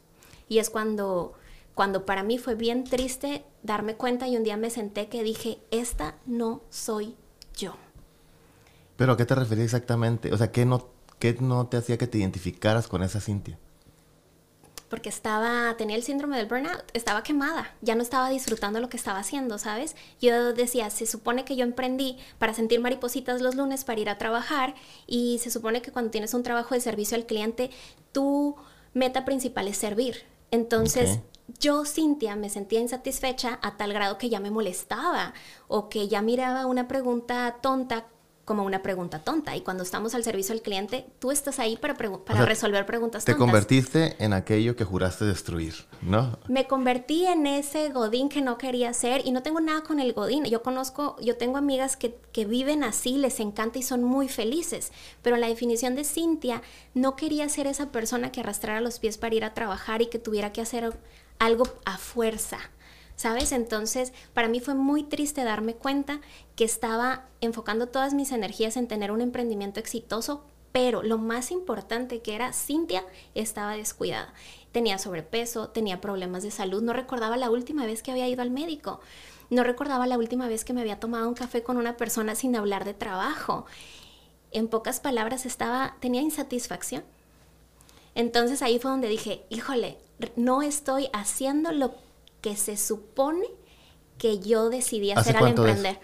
[0.47, 1.33] Y es cuando,
[1.73, 5.59] cuando para mí fue bien triste darme cuenta y un día me senté que dije,
[5.71, 7.15] esta no soy
[7.55, 7.75] yo.
[8.97, 10.31] ¿Pero a qué te referías exactamente?
[10.33, 13.57] O sea, ¿qué no, qué no te hacía que te identificaras con esa Cintia?
[14.91, 18.97] Porque estaba, tenía el síndrome del burnout, estaba quemada, ya no estaba disfrutando lo que
[18.97, 19.95] estaba haciendo, ¿sabes?
[20.21, 24.17] Yo decía, se supone que yo emprendí para sentir maripositas los lunes, para ir a
[24.17, 24.75] trabajar,
[25.07, 27.71] y se supone que cuando tienes un trabajo de servicio al cliente,
[28.11, 28.57] tu
[28.93, 30.25] meta principal es servir.
[30.51, 31.19] Entonces,
[31.59, 35.33] yo, Cintia, me sentía insatisfecha a tal grado que ya me molestaba
[35.69, 38.07] o que ya miraba una pregunta tonta
[38.51, 39.55] como una pregunta tonta.
[39.55, 43.33] Y cuando estamos al servicio al cliente, tú estás ahí para, para resolver preguntas tontas.
[43.33, 46.37] Te convertiste en aquello que juraste destruir, ¿no?
[46.49, 50.11] Me convertí en ese godín que no quería ser y no tengo nada con el
[50.11, 50.43] godín.
[50.43, 54.91] Yo conozco, yo tengo amigas que, que viven así, les encanta y son muy felices.
[55.21, 56.61] Pero la definición de Cintia
[56.93, 60.19] no quería ser esa persona que arrastrara los pies para ir a trabajar y que
[60.19, 60.91] tuviera que hacer
[61.39, 62.59] algo a fuerza.
[63.21, 63.51] ¿Sabes?
[63.51, 66.21] Entonces, para mí fue muy triste darme cuenta
[66.55, 72.21] que estaba enfocando todas mis energías en tener un emprendimiento exitoso, pero lo más importante
[72.21, 73.05] que era, Cintia
[73.35, 74.33] estaba descuidada.
[74.71, 78.49] Tenía sobrepeso, tenía problemas de salud, no recordaba la última vez que había ido al
[78.49, 79.01] médico,
[79.51, 82.55] no recordaba la última vez que me había tomado un café con una persona sin
[82.55, 83.67] hablar de trabajo.
[84.49, 87.03] En pocas palabras, estaba, tenía insatisfacción.
[88.15, 89.99] Entonces ahí fue donde dije, híjole,
[90.35, 91.93] no estoy haciendo lo
[92.41, 93.47] que se supone
[94.17, 95.99] que yo decidí hacer al emprender.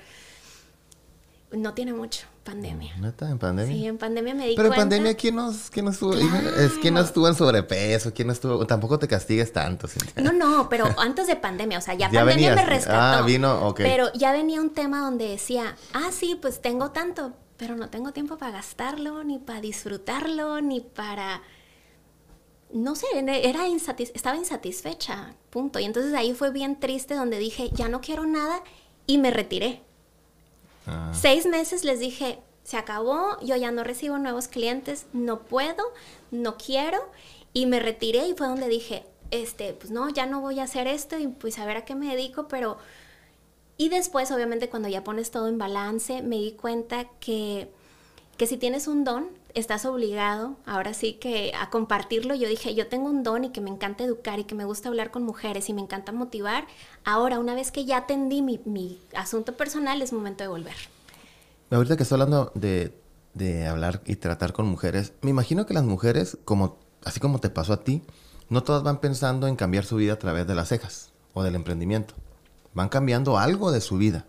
[1.51, 2.95] No tiene mucho, pandemia.
[2.97, 3.29] ¿Neta?
[3.29, 3.75] ¿En pandemia?
[3.75, 4.83] Sí, en pandemia me di Pero cuenta.
[4.83, 6.13] en pandemia, ¿quién no, quién estuvo?
[6.13, 8.65] Es quién no estuvo en sobrepeso, quién no estuvo.
[8.65, 9.87] Tampoco te castigues tanto.
[10.15, 12.97] No, no, pero antes de pandemia, o sea, ya, pandemia me rescató.
[12.97, 13.77] Ah, vino, ok.
[13.77, 18.11] Pero ya venía un tema donde decía, ah, sí, pues tengo tanto, pero no tengo
[18.11, 21.41] tiempo para gastarlo, ni para disfrutarlo, ni para
[22.71, 25.79] no sé, era estaba insatisfecha, punto.
[25.79, 28.61] Y entonces ahí fue bien triste donde dije, ya no quiero nada
[29.05, 29.81] y me retiré.
[30.85, 31.11] Ah.
[31.13, 35.83] Seis meses les dije, se acabó, yo ya no recibo nuevos clientes, no puedo,
[36.31, 36.99] no quiero.
[37.53, 40.87] Y me retiré y fue donde dije, este, pues no, ya no voy a hacer
[40.87, 42.77] esto y pues a ver a qué me dedico, pero...
[43.79, 47.71] Y después, obviamente, cuando ya pones todo en balance, me di cuenta que,
[48.35, 52.35] que si tienes un don, estás obligado, ahora sí que a compartirlo.
[52.35, 54.89] Yo dije, yo tengo un don y que me encanta educar y que me gusta
[54.89, 56.67] hablar con mujeres y me encanta motivar.
[57.03, 60.75] Ahora, una vez que ya atendí mi, asunto personal, es momento de volver.
[61.71, 62.93] Ahorita que estoy hablando de,
[63.67, 67.73] hablar y tratar con mujeres, me imagino que las mujeres, como, así como te pasó
[67.73, 68.03] a ti,
[68.49, 71.55] no todas van pensando en cambiar su vida a través de las cejas o del
[71.55, 72.13] emprendimiento.
[72.73, 74.25] Van cambiando algo de su vida.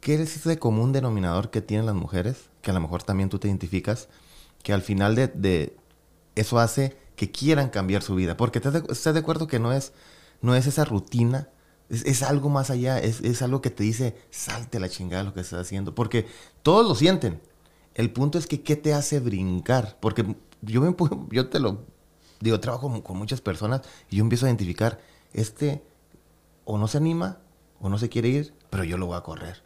[0.00, 2.48] ¿Qué es ese común denominador que tienen las mujeres?
[2.62, 4.08] Que a lo mejor también tú te identificas,
[4.62, 5.76] que al final de,
[6.34, 8.36] eso hace que quieran cambiar su vida.
[8.36, 9.92] Porque estás de, acuerdo que no es,
[10.40, 11.48] no es esa rutina,
[11.88, 15.60] es, algo más allá, es, algo que te dice, salte la chingada lo que estás
[15.60, 15.94] haciendo.
[15.94, 16.26] Porque
[16.62, 17.40] todos lo sienten.
[17.94, 19.98] El punto es que, ¿qué te hace brincar?
[20.00, 20.94] Porque yo, me,
[21.30, 21.84] yo te lo
[22.40, 25.00] digo, trabajo con muchas personas y yo empiezo a identificar,
[25.32, 25.82] este
[26.64, 27.38] o no se anima
[27.80, 29.62] o no se quiere ir, pero yo lo voy a correr.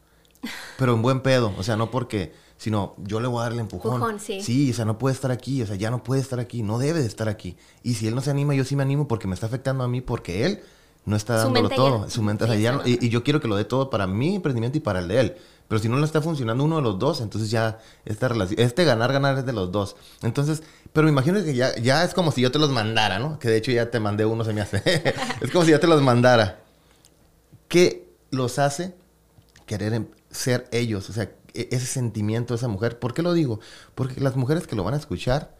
[0.78, 2.32] Pero en buen pedo, o sea, no porque,
[2.64, 3.96] sino yo le voy a darle empujón.
[3.96, 4.40] empujón sí.
[4.40, 6.78] sí, o sea, no puede estar aquí, o sea, ya no puede estar aquí, no
[6.78, 7.58] debe de estar aquí.
[7.82, 9.88] Y si él no se anima, yo sí me animo porque me está afectando a
[9.88, 10.62] mí, porque él
[11.04, 12.08] no está dándolo todo.
[12.08, 12.46] su mente,
[12.86, 15.20] y, y, yo quiero que lo dé todo para mi emprendimiento y para el de
[15.20, 15.36] él.
[15.68, 18.84] Pero si no le está funcionando uno de los dos, entonces ya esta relación, este
[18.84, 19.96] ganar, ganar es de los dos.
[20.22, 20.62] Entonces,
[20.94, 23.38] pero me imagino que ya, ya es como si yo te los mandara, ¿no?
[23.38, 24.82] Que de hecho ya te mandé uno, se me hace.
[25.42, 26.60] es como si yo te los mandara.
[27.68, 28.94] ¿Qué los hace
[29.66, 31.10] querer em, ser ellos?
[31.10, 32.98] O sea, ese sentimiento de esa mujer.
[32.98, 33.60] ¿Por qué lo digo?
[33.94, 35.54] Porque las mujeres que lo van a escuchar,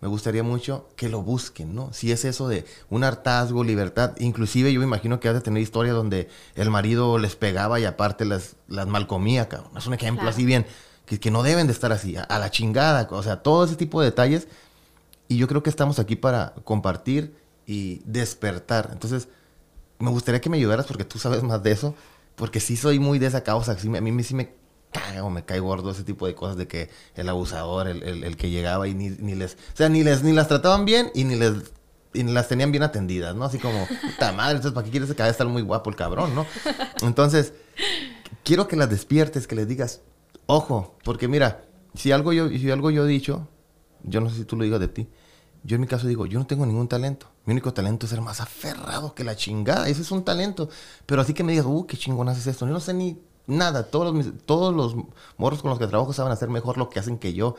[0.00, 1.92] me gustaría mucho que lo busquen, ¿no?
[1.92, 5.62] Si es eso de un hartazgo, libertad, inclusive yo me imagino que has de tener
[5.62, 9.72] historias donde el marido les pegaba y aparte las, las malcomía, cabrón.
[9.76, 10.66] Es un ejemplo así bien,
[11.06, 14.00] que, que, no deben de estar así, a, la chingada, o sea, todo ese tipo
[14.00, 14.48] de detalles.
[15.28, 17.34] Y yo creo que estamos aquí para compartir
[17.66, 18.90] y despertar.
[18.92, 19.28] Entonces,
[19.98, 21.94] me gustaría que me ayudaras porque tú sabes más de eso,
[22.34, 24.65] porque sí soy muy de esa causa, a mí sí me
[25.22, 28.88] o me cae gordo ese tipo de cosas de que el abusador, el, que llegaba
[28.88, 31.54] y ni, les, o sea, ni les, ni las trataban bien y ni les
[32.14, 33.44] y las tenían bien atendidas, ¿no?
[33.44, 35.96] Así como, puta madre, entonces, ¿para qué quieres que vaya a estar muy guapo el
[35.96, 36.46] cabrón, no?
[37.02, 37.52] Entonces,
[38.42, 40.00] quiero que las despiertes, que les digas,
[40.46, 43.48] ojo, porque mira, si algo yo, si algo yo he dicho,
[44.02, 45.08] yo no sé si tú lo digas de ti,
[45.62, 47.26] yo en mi caso digo, yo no tengo ningún talento.
[47.44, 49.88] Mi único talento es ser más aferrado que la chingada.
[49.88, 50.68] Ese es un talento.
[51.06, 52.66] Pero así que me digas, uh, qué chingón haces esto.
[52.66, 54.96] Yo no sé ni nada, todos los, todos los
[55.36, 57.56] morros con los que trabajo saben hacer mejor lo que hacen que yo.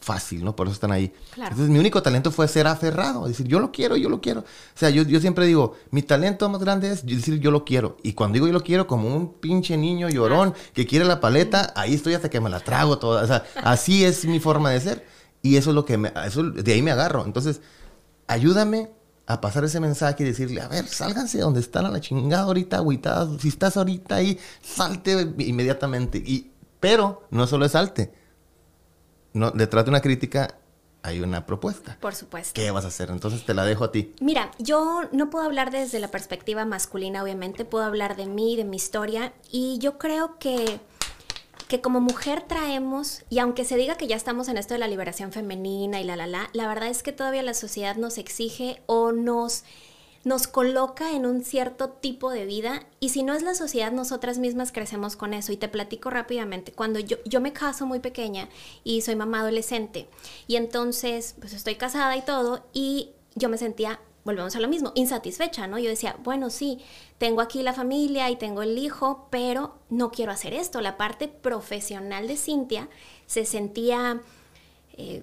[0.00, 0.54] Fácil, ¿no?
[0.54, 1.14] Por eso están ahí.
[1.34, 4.40] Entonces, mi único talento fue ser aferrado, decir, yo lo quiero, yo lo quiero.
[4.40, 7.96] O sea, yo, yo siempre digo, mi talento más grande es decir, yo lo quiero.
[8.02, 11.72] Y cuando digo yo lo quiero, como un pinche niño llorón que quiere la paleta,
[11.74, 13.22] ahí estoy hasta que me la trago toda.
[13.22, 15.06] O sea, así es mi forma de ser.
[15.40, 17.24] Y eso es lo que me, eso, de ahí me agarro.
[17.24, 17.62] Entonces,
[18.26, 18.90] ayúdame
[19.26, 22.44] a pasar ese mensaje y decirle, a ver, sálganse de donde están a la chingada
[22.44, 23.40] ahorita, agüitadas.
[23.40, 26.18] Si estás ahorita ahí, salte inmediatamente.
[26.18, 28.12] Y, pero no solo es salte.
[29.32, 30.58] No, detrás de una crítica
[31.02, 31.98] hay una propuesta.
[32.00, 32.52] Por supuesto.
[32.54, 33.10] ¿Qué vas a hacer?
[33.10, 34.14] Entonces te la dejo a ti.
[34.20, 38.64] Mira, yo no puedo hablar desde la perspectiva masculina, obviamente, puedo hablar de mí, de
[38.64, 40.80] mi historia, y yo creo que
[41.74, 44.86] que como mujer traemos, y aunque se diga que ya estamos en esto de la
[44.86, 48.80] liberación femenina y la la la, la verdad es que todavía la sociedad nos exige
[48.86, 49.64] o nos
[50.22, 54.38] nos coloca en un cierto tipo de vida y si no es la sociedad, nosotras
[54.38, 55.50] mismas crecemos con eso.
[55.50, 58.48] Y te platico rápidamente, cuando yo, yo me caso muy pequeña
[58.84, 60.08] y soy mamá adolescente
[60.46, 64.92] y entonces pues estoy casada y todo y yo me sentía volvemos a lo mismo,
[64.94, 65.78] insatisfecha, ¿no?
[65.78, 66.80] Yo decía, bueno, sí,
[67.18, 70.80] tengo aquí la familia y tengo el hijo, pero no quiero hacer esto.
[70.80, 72.88] La parte profesional de Cintia
[73.26, 74.20] se sentía
[74.96, 75.22] eh,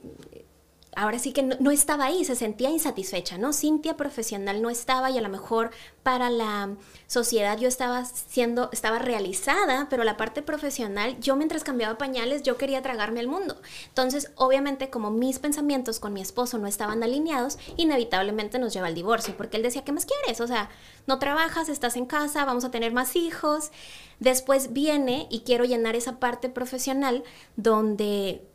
[0.96, 3.54] ahora sí que no, estaba ahí, se sentía insatisfecha, ¿no?
[3.54, 5.72] Cintia profesional no estaba y a lo mejor
[6.04, 6.76] para la
[7.08, 12.58] sociedad yo estaba siendo, estaba realizada, pero la parte profesional, yo mientras cambiaba pañales, yo
[12.58, 13.62] quería tragarme al mundo.
[13.88, 18.96] Entonces, obviamente, como mis pensamientos con mi esposo no estaban alineados, inevitablemente nos lleva al
[18.96, 20.42] divorcio, porque él decía, ¿qué más quieres?
[20.42, 20.70] O sea,
[21.08, 23.72] no trabajas, estás en casa, vamos a tener más hijos.
[24.20, 27.24] Después viene y quiero llenar esa parte profesional
[27.56, 28.51] donde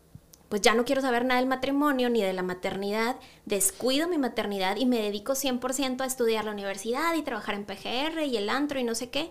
[0.57, 4.77] pues ya no quiero saber nada del matrimonio ni de la maternidad, descuido mi maternidad
[4.79, 8.81] y me dedico 100% a estudiar la universidad y trabajar en PGR y el antro
[8.81, 9.31] y no sé qué.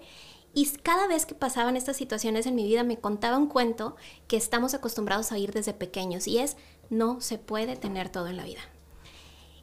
[0.54, 3.96] Y cada vez que pasaban estas situaciones en mi vida me contaba un cuento
[4.28, 6.58] que estamos acostumbrados a oír desde pequeños y es,
[6.92, 8.62] no se puede tener todo en la vida.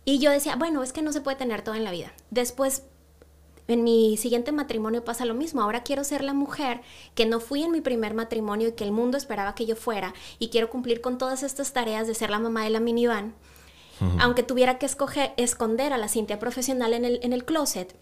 [0.04, 2.12] Y yo decía, bueno, es que no se puede tener todo en la vida.
[2.32, 2.82] Después
[3.68, 5.62] en mi siguiente matrimonio pasa lo mismo.
[5.62, 6.82] Ahora quiero ser la mujer
[7.14, 10.14] que no fui en mi primer matrimonio y que el mundo esperaba que yo fuera.
[10.38, 13.34] Y quiero cumplir con todas estas tareas de ser la mamá de la minivan.
[14.18, 17.94] Aunque tuviera que escoger, esconder a la Cintia profesional en el, en el closet,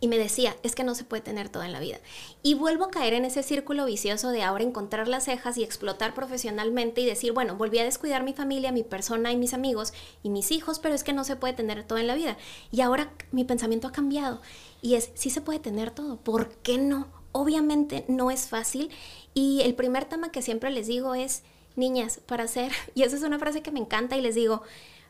[0.00, 1.98] y me decía, es que no se puede tener todo en la vida.
[2.42, 6.14] Y vuelvo a caer en ese círculo vicioso de ahora encontrar las cejas y explotar
[6.14, 10.30] profesionalmente y decir, bueno, volví a descuidar mi familia, mi persona y mis amigos y
[10.30, 12.38] mis hijos, pero es que no se puede tener todo en la vida.
[12.72, 14.40] Y ahora mi pensamiento ha cambiado
[14.80, 17.08] y es, sí se puede tener todo, ¿por qué no?
[17.32, 18.90] Obviamente no es fácil
[19.34, 21.42] y el primer tema que siempre les digo es,
[21.76, 24.62] niñas, para ser, y esa es una frase que me encanta y les digo,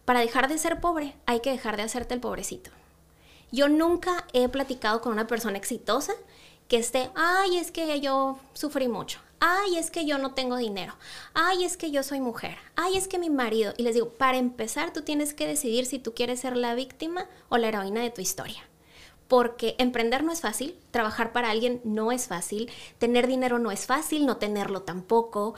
[0.04, 2.70] para dejar de ser pobre hay que dejar de hacerte el pobrecito.
[3.52, 6.12] Yo nunca he platicado con una persona exitosa
[6.68, 10.94] que esté, ay, es que yo sufrí mucho, ay, es que yo no tengo dinero,
[11.34, 13.74] ay, es que yo soy mujer, ay, es que mi marido.
[13.76, 17.26] Y les digo, para empezar, tú tienes que decidir si tú quieres ser la víctima
[17.48, 18.62] o la heroína de tu historia.
[19.26, 23.86] Porque emprender no es fácil, trabajar para alguien no es fácil, tener dinero no es
[23.86, 25.54] fácil, no tenerlo tampoco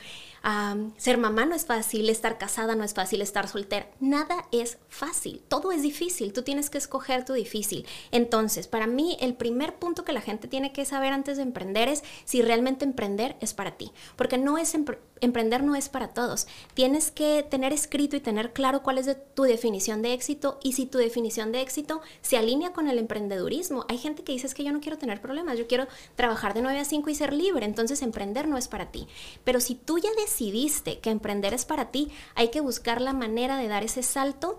[0.96, 3.88] ser mamá no es fácil, estar casada no es fácil, estar soltera.
[4.00, 7.86] Nada es fácil, todo es difícil, tú tienes que escoger tu difícil.
[8.10, 11.88] Entonces, para mí, el primer punto que la gente tiene que saber antes de emprender
[11.88, 14.74] es si realmente emprender es para ti, porque no es
[15.20, 16.48] emprender no es para todos.
[16.74, 20.86] Tienes que tener escrito y tener claro cuál es tu definición de éxito y si
[20.86, 23.84] tu definición de éxito se alinea con el emprendedurismo.
[23.88, 26.62] Hay gente que dice es que yo no quiero tener problemas, yo quiero trabajar de
[26.62, 29.08] 9 a 5 y ser libre, entonces emprender no es para ti.
[29.44, 33.56] Pero si tú ya decidiste que emprender es para ti, hay que buscar la manera
[33.56, 34.58] de dar ese salto.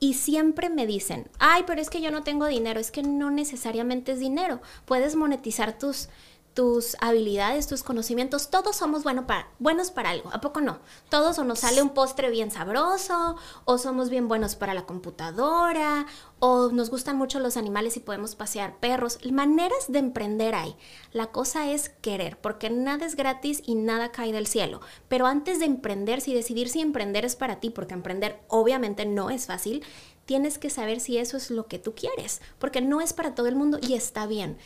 [0.00, 3.30] Y siempre me dicen, ay, pero es que yo no tengo dinero, es que no
[3.30, 6.10] necesariamente es dinero, puedes monetizar tus
[6.54, 10.78] tus habilidades, tus conocimientos, todos somos bueno para, buenos para algo, ¿a poco no?
[11.08, 16.06] Todos o nos sale un postre bien sabroso, o somos bien buenos para la computadora,
[16.38, 19.18] o nos gustan mucho los animales y podemos pasear perros.
[19.30, 20.76] Maneras de emprender hay.
[21.12, 24.80] La cosa es querer, porque nada es gratis y nada cae del cielo.
[25.08, 29.30] Pero antes de emprender, si decidir si emprender es para ti, porque emprender obviamente no
[29.30, 29.82] es fácil,
[30.24, 33.46] tienes que saber si eso es lo que tú quieres, porque no es para todo
[33.46, 34.56] el mundo y está bien.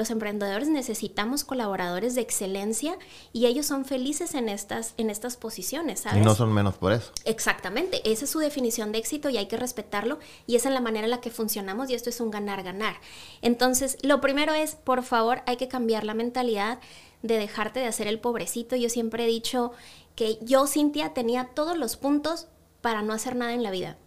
[0.00, 2.96] Los emprendedores necesitamos colaboradores de excelencia
[3.34, 6.22] y ellos son felices en estas, en estas posiciones, ¿sabes?
[6.22, 7.12] Y no son menos por eso.
[7.26, 10.80] Exactamente, esa es su definición de éxito y hay que respetarlo y esa es la
[10.80, 12.94] manera en la que funcionamos y esto es un ganar-ganar.
[13.42, 16.78] Entonces, lo primero es, por favor, hay que cambiar la mentalidad
[17.20, 18.76] de dejarte de hacer el pobrecito.
[18.76, 19.72] Yo siempre he dicho
[20.14, 22.46] que yo, Cintia, tenía todos los puntos
[22.80, 23.98] para no hacer nada en la vida.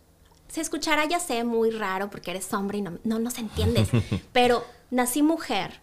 [0.47, 3.89] Se escuchará, ya sé, muy raro porque eres hombre y no, no nos entiendes,
[4.33, 5.82] pero nací mujer,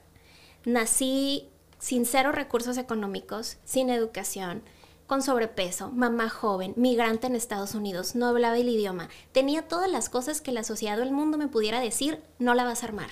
[0.64, 4.62] nací sin cero recursos económicos, sin educación,
[5.06, 10.08] con sobrepeso, mamá joven, migrante en Estados Unidos, no hablaba el idioma, tenía todas las
[10.08, 13.10] cosas que la sociedad o el mundo me pudiera decir, no la vas a armar.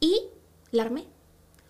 [0.00, 0.22] Y
[0.72, 1.06] la armé.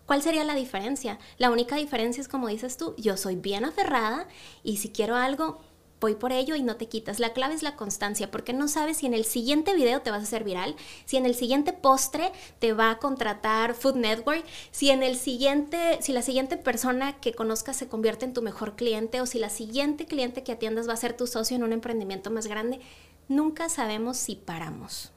[0.07, 1.19] ¿Cuál sería la diferencia?
[1.37, 4.27] La única diferencia es como dices tú, yo soy bien aferrada
[4.63, 5.61] y si quiero algo,
[6.01, 7.19] voy por ello y no te quitas.
[7.19, 10.21] La clave es la constancia, porque no sabes si en el siguiente video te vas
[10.21, 14.91] a hacer viral, si en el siguiente postre te va a contratar Food Network, si
[14.91, 19.21] en el siguiente, si la siguiente persona que conozcas se convierte en tu mejor cliente
[19.21, 22.31] o si la siguiente cliente que atiendas va a ser tu socio en un emprendimiento
[22.31, 22.81] más grande.
[23.29, 25.13] Nunca sabemos si paramos.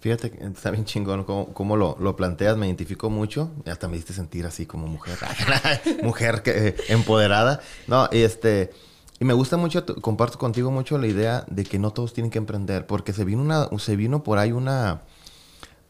[0.00, 3.50] Fíjate, está bien chingón cómo, lo, lo, planteas, me identifico mucho.
[3.66, 5.18] Hasta me diste sentir así como mujer,
[6.02, 7.60] mujer que, eh, empoderada.
[7.86, 8.70] No, este,
[9.18, 12.38] y me gusta mucho, comparto contigo mucho la idea de que no todos tienen que
[12.38, 15.02] emprender, porque se vino, una, se vino por ahí una,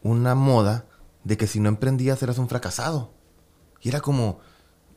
[0.01, 0.85] una moda
[1.23, 3.11] de que si no emprendías eras un fracasado.
[3.81, 4.39] Y era como,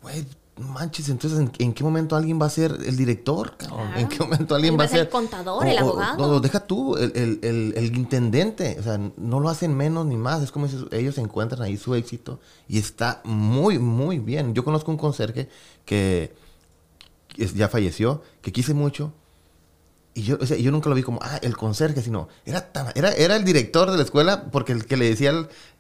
[0.01, 0.25] güey,
[0.61, 3.55] manches, entonces ¿en, qué momento alguien va a ser el director?
[3.97, 5.01] ¿En qué momento alguien va a ser...
[5.01, 6.41] El contador, el abogado.
[6.41, 8.77] Deja tú, el, el, el, intendente.
[8.79, 10.43] O sea, no lo hacen menos ni más.
[10.43, 12.39] Es como si ellos encuentran ahí su éxito
[12.69, 14.55] y está muy, muy bien.
[14.55, 15.49] Yo conozco un conserje
[15.85, 16.33] que
[17.37, 19.13] ya falleció, que quise mucho.
[20.15, 23.13] Y yo, o sea, yo nunca lo vi como, ah, el conserje, sino, era, era,
[23.13, 25.33] era el director de la escuela, porque el que le decía,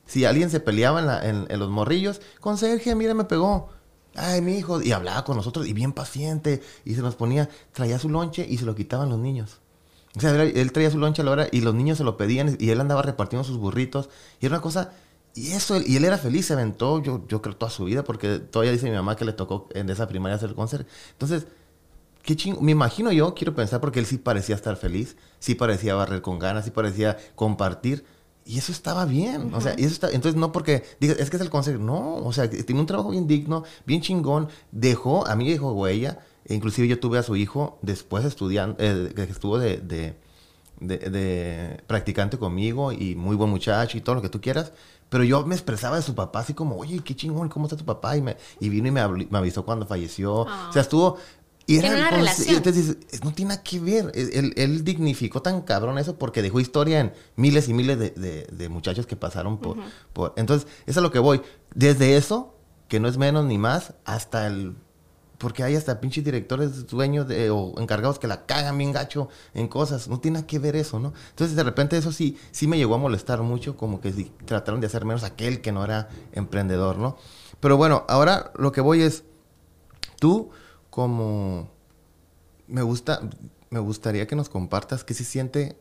[0.06, 3.68] si alguien se peleaba en, en, los morrillos, conserje, mira, me pegó.
[4.14, 4.82] Ay, mi hijo.
[4.82, 8.58] Y hablaba con nosotros, y bien paciente, y se nos ponía, traía su lonche y
[8.58, 9.60] se lo quitaban los niños.
[10.16, 12.56] O sea, él traía su lonche a la hora y los niños se lo pedían
[12.58, 14.08] y él andaba repartiendo sus burritos.
[14.40, 14.92] Y era una cosa
[15.40, 18.38] y eso, y él era feliz, se aventó, yo, yo creo, toda su vida, porque
[18.38, 20.86] todavía dice mi mamá que le tocó en esa primaria hacer el concert.
[21.12, 21.46] Entonces,
[22.22, 25.94] qué chingo, me imagino yo, quiero pensar, porque él sí parecía estar feliz, sí parecía
[25.94, 28.04] barrer con ganas, sí parecía compartir.
[28.44, 31.36] Y eso estaba bien, o sea, y eso está, entonces no porque digas, es que
[31.36, 35.36] es el concert, no, o sea, tiene un trabajo bien digno, bien chingón, dejó, a
[35.36, 39.58] mí dejó huella, e inclusive yo tuve a su hijo después estudiando, eh, que estuvo
[39.58, 40.16] de, de,
[40.80, 44.72] de, practicante conmigo y muy buen muchacho y todo lo que tú quieras,
[45.08, 47.84] pero yo me expresaba de su papá así como, oye, qué chingón, ¿cómo está tu
[47.84, 48.16] papá?
[48.16, 50.34] Y, me, y vino y me, me avisó cuando falleció.
[50.34, 50.80] O sea, ah.
[50.80, 51.18] estuvo...
[51.66, 52.56] Y era una relación.
[52.56, 54.10] Entonces no tiene nada que ver.
[54.14, 58.10] Él, él, dignificó tan cabrón eso porque dejó historia en miles y miles de,
[58.50, 59.76] de, muchachos que pasaron por,
[60.12, 60.32] por...
[60.36, 61.42] Entonces, eso es a lo que voy.
[61.72, 62.56] Desde eso,
[62.88, 64.74] que no es menos ni más, hasta el
[65.40, 69.68] porque hay hasta pinches directores, dueños de, o encargados que la cagan bien gacho en
[69.68, 70.06] cosas.
[70.06, 71.14] No tiene que ver eso, ¿no?
[71.30, 74.82] Entonces, de repente, eso sí, sí me llegó a molestar mucho, como que si trataron
[74.82, 77.16] de hacer menos aquel que no era emprendedor, ¿no?
[77.58, 79.24] Pero bueno, ahora lo que voy es,
[80.18, 80.50] tú
[80.90, 81.70] como...
[82.66, 83.22] Me gusta,
[83.70, 85.78] me gustaría que nos compartas qué se siente,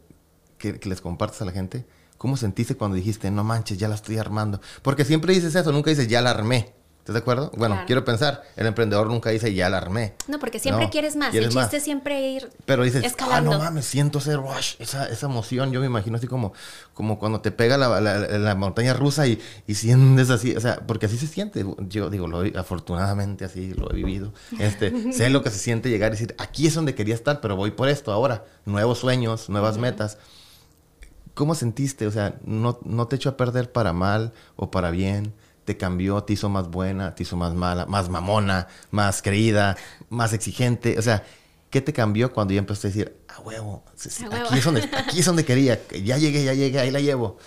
[0.58, 1.86] que, que les compartas a la gente,
[2.18, 4.62] cómo sentiste cuando dijiste, no manches, ya la estoy armando.
[4.84, 6.79] Porque siempre dices eso, nunca dices, ya la armé.
[7.10, 7.52] ¿Estás de acuerdo?
[7.58, 10.14] Bueno, quiero pensar, el emprendedor nunca dice ya la armé.
[10.28, 11.34] No, porque siempre quieres más.
[11.34, 15.26] el chiste es siempre ir Pero dices, ah, no mames, siento ese rush, esa, esa
[15.26, 15.72] emoción.
[15.72, 16.54] Yo me imagino así como,
[16.94, 21.08] como cuando te pega la, la, montaña rusa y, y, sientes así, o sea, porque
[21.08, 21.66] así se siente.
[21.88, 24.32] Yo digo, lo, afortunadamente así lo he vivido.
[24.60, 27.56] Este, sé lo que se siente llegar y decir, aquí es donde quería estar, pero
[27.56, 28.46] voy por esto ahora.
[28.66, 30.20] Nuevos sueños, nuevas metas.
[31.34, 32.06] ¿Cómo sentiste?
[32.06, 35.34] O sea, no, no te echó a perder para mal o para bien
[35.70, 39.78] te cambió, te hizo más buena, te hizo más mala, más mamona, más creída,
[40.10, 40.98] más exigente?
[40.98, 41.24] O sea,
[41.70, 45.26] ¿qué te cambió cuando ya empezaste a decir, a huevo, Aquí, es donde, aquí es
[45.28, 47.38] donde quería, ya llegué, ya llegué, ahí la llevo?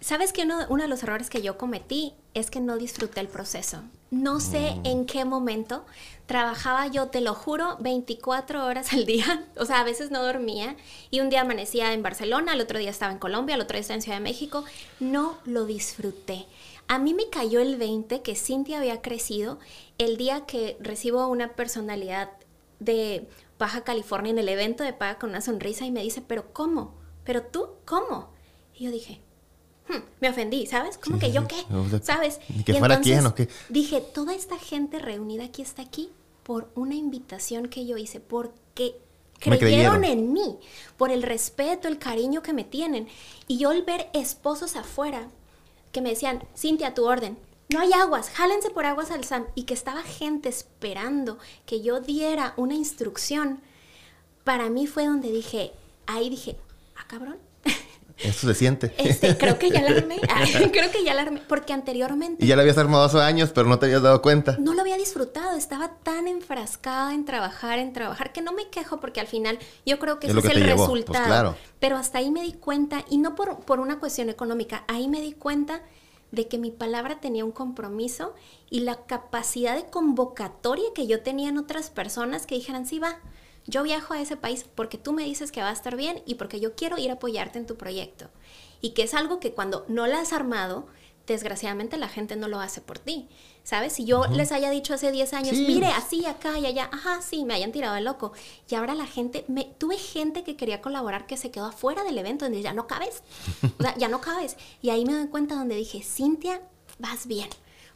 [0.00, 3.28] Sabes que uno, uno, de los errores que yo cometí es que no disfruté el
[3.28, 3.82] proceso.
[4.10, 4.86] No sé Mm.
[4.86, 5.84] en qué momento
[6.28, 9.46] trabajaba yo, te lo juro, 24 horas al día.
[9.56, 10.76] O sea, a veces no dormía.
[11.10, 13.80] Y un día amanecía en Barcelona, al otro día estaba en Colombia, al otro día
[13.80, 14.62] estaba en Ciudad de México.
[15.00, 16.46] No lo disfruté.
[16.86, 19.58] A mí me cayó el 20 que Cintia había crecido
[19.96, 22.30] el día que recibo una personalidad
[22.78, 23.26] de
[23.58, 26.94] Baja California en el evento de Paga con una sonrisa y me dice, pero ¿cómo?
[27.24, 27.70] ¿Pero tú?
[27.86, 28.30] ¿Cómo?
[28.74, 29.20] Y yo dije,
[29.88, 30.98] "Hmm", me ofendí, ¿sabes?
[30.98, 31.56] ¿Cómo Sí, que yo qué?
[32.02, 32.38] ¿Sabes?
[32.54, 33.48] ni que Y fuera quién o qué.
[33.70, 36.10] Dije, toda esta gente reunida aquí está aquí
[36.48, 38.98] por una invitación que yo hice, porque
[39.38, 40.02] creyeron.
[40.02, 40.58] en mí,
[40.96, 43.06] por el respeto, el cariño que me tienen.
[43.46, 45.28] Y yo al ver esposos afuera
[45.92, 47.36] que me decían, Cintia, tu orden,
[47.68, 51.36] no hay aguas, jálense por aguas al SAM, y que estaba gente esperando
[51.66, 53.60] que yo diera una instrucción,
[54.42, 55.72] para mí fue donde dije,
[56.06, 56.56] ahí dije,
[56.96, 57.36] ah, cabrón.
[58.20, 58.92] Eso se siente.
[58.98, 60.16] Este, creo que ya la armé,
[60.72, 63.68] creo que ya la armé, porque anteriormente y ya la habías armado hace años, pero
[63.68, 64.56] no te habías dado cuenta.
[64.58, 68.98] no lo había disfrutado, estaba tan enfrascada en trabajar, en trabajar, que no me quejo
[69.00, 71.26] porque al final yo creo que Es ese es el pues, resultado.
[71.26, 71.56] claro.
[71.78, 75.20] Pero hasta ahí me di cuenta, y no por, por una cuestión económica, ahí me
[75.20, 75.82] di cuenta
[76.32, 78.34] de que mi palabra tenía un compromiso
[78.68, 83.18] y la capacidad de convocatoria que yo tenía en otras personas que dijeran, sí va,
[83.68, 86.34] yo viajo a ese país porque tú me dices que va a estar bien y
[86.34, 88.28] porque yo quiero ir a apoyarte en tu proyecto.
[88.80, 90.86] Y que es algo que cuando no la has armado,
[91.26, 93.28] desgraciadamente la gente no lo hace por ti.
[93.62, 93.92] ¿Sabes?
[93.92, 95.66] Si yo les haya dicho hace 10 años, Sí.
[95.66, 98.32] mire, así, acá y allá, ajá, sí, me hayan tirado de loco.
[98.66, 102.16] Y ahora la gente, me, tuve gente que quería colaborar que se quedó afuera del
[102.16, 103.22] evento, donde ya no cabes.
[103.78, 104.56] O sea, ya no cabes.
[104.80, 106.62] Y ahí me doy cuenta donde dije, Cintia,
[106.98, 107.50] vas bien.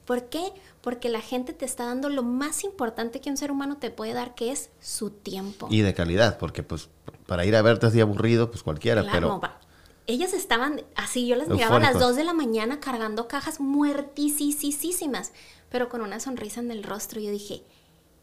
[0.05, 0.53] ¿Por qué?
[0.81, 4.13] Porque la gente te está dando lo más importante que un ser humano te puede
[4.13, 5.69] dar, que es su tiempo.
[5.71, 6.89] Y de calidad, porque pues
[7.27, 9.61] para ir a verte así aburrido, pues cualquiera, Claro, pero va.
[10.09, 12.09] Ellas estaban así, yo las miraba a las Eufóricos.
[12.11, 15.33] 2 de la mañana cargando cajas muertisísimas,
[15.71, 17.21] pero con una sonrisa en el rostro.
[17.21, 17.63] Yo dije,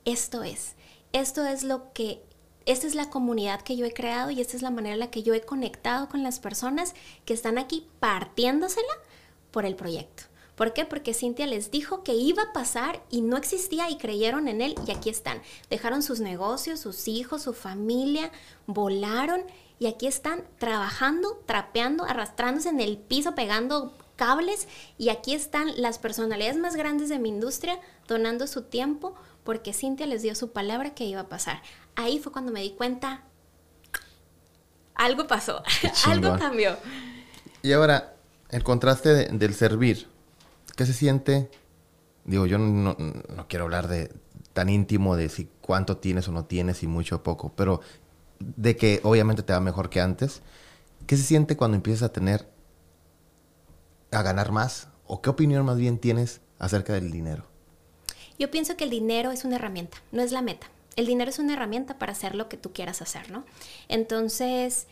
[0.04, 0.76] esto es,
[1.14, 2.22] esto es lo que,
[2.66, 5.10] esta es la comunidad que yo he creado y esta es la manera en la
[5.10, 8.94] que yo he conectado con las personas que están aquí partiéndosela
[9.52, 10.24] por el proyecto.
[10.60, 10.84] ¿Por qué?
[10.84, 14.76] Porque Cintia les dijo que iba a pasar y no existía y creyeron en él
[14.86, 15.42] y aquí están.
[15.70, 18.30] Dejaron sus negocios, sus hijos, su familia,
[18.68, 19.42] volaron
[19.80, 25.98] y aquí están trabajando, trapeando, arrastrándose en el piso, pegando cables y aquí están las
[25.98, 27.80] personalidades más grandes de mi industria
[28.10, 31.62] donando su tiempo porque Cintia les dio su palabra que iba a pasar.
[31.96, 33.24] Ahí fue cuando me di cuenta,
[34.96, 35.64] algo pasó,
[36.06, 36.76] algo cambió.
[37.62, 38.16] Y ahora,
[38.50, 40.10] el contraste de- del servir.
[40.80, 41.52] ¿Qué se siente?
[42.24, 42.96] Digo, yo no,
[43.50, 44.14] quiero hablar de
[44.54, 47.82] tan íntimo de si cuánto tienes o no tienes, si mucho o poco, pero
[48.40, 50.42] de que obviamente te va mejor que antes.
[51.06, 52.48] ¿Qué se siente cuando empiezas a tener,
[54.12, 54.88] a ganar más?
[55.06, 57.44] ¿O qué opinión más bien tienes acerca del dinero?
[58.38, 60.68] Yo pienso que el dinero es una herramienta, no es la meta.
[60.96, 63.44] El dinero es una herramienta para hacer lo que tú quieras hacer, ¿no?
[63.90, 64.88] Entonces,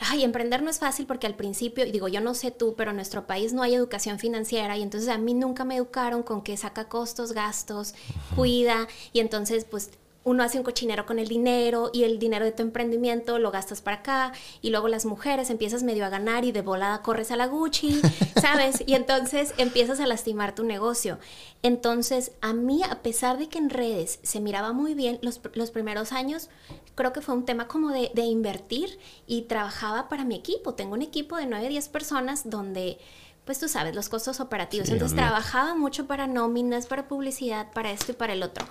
[0.00, 2.90] ay, emprender no es fácil porque al principio, y digo, yo no sé tú, pero
[2.90, 6.42] en nuestro país no hay educación financiera y entonces a mí nunca me educaron con
[6.42, 7.94] que saca costos, gastos,
[8.34, 9.90] cuida y entonces pues
[10.22, 13.80] uno hace un cochinero con el dinero y el dinero de tu emprendimiento lo gastas
[13.80, 17.36] para acá y luego las mujeres empiezas medio a ganar y de volada corres a
[17.36, 18.00] la Gucci,
[18.40, 18.82] ¿sabes?
[18.86, 21.18] Y entonces empiezas a lastimar tu negocio.
[21.62, 25.70] Entonces, a mí, a pesar de que en redes se miraba muy bien, los, los
[25.70, 26.50] primeros años
[26.94, 30.74] creo que fue un tema como de, de invertir y trabajaba para mi equipo.
[30.74, 32.98] Tengo un equipo de 9, 10 personas donde...
[33.46, 34.86] Pues tú sabes, los costos operativos.
[34.86, 38.66] Sí, Entonces trabajaba mucho para nóminas, para publicidad, para esto y para el otro.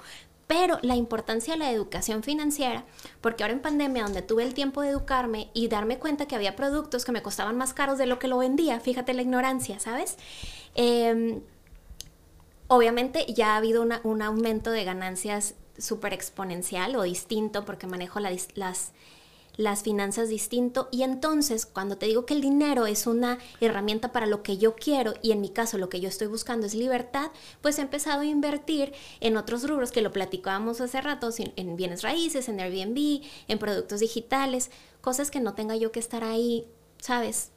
[0.49, 2.83] Pero la importancia de la educación financiera,
[3.21, 6.55] porque ahora en pandemia, donde tuve el tiempo de educarme y darme cuenta que había
[6.55, 10.17] productos que me costaban más caros de lo que lo vendía, fíjate la ignorancia, ¿sabes?
[10.73, 11.41] Em,
[12.67, 18.91] obviamente ya ha habido un aumento de ganancias súper exponencial o distinto porque manejo las,
[19.59, 24.25] las finanzas distinto y entonces cuando te digo que el dinero es una herramienta para
[24.25, 27.31] lo que yo quiero y en mi caso lo que yo estoy buscando es libertad,
[27.61, 31.75] pues he empezado a invertir en otros rubros que lo platicábamos hace rato, en, en
[31.75, 36.65] bienes raíces, en Airbnb, en productos digitales, cosas que no tenga yo que estar ahí,
[36.97, 37.51] ¿sabes?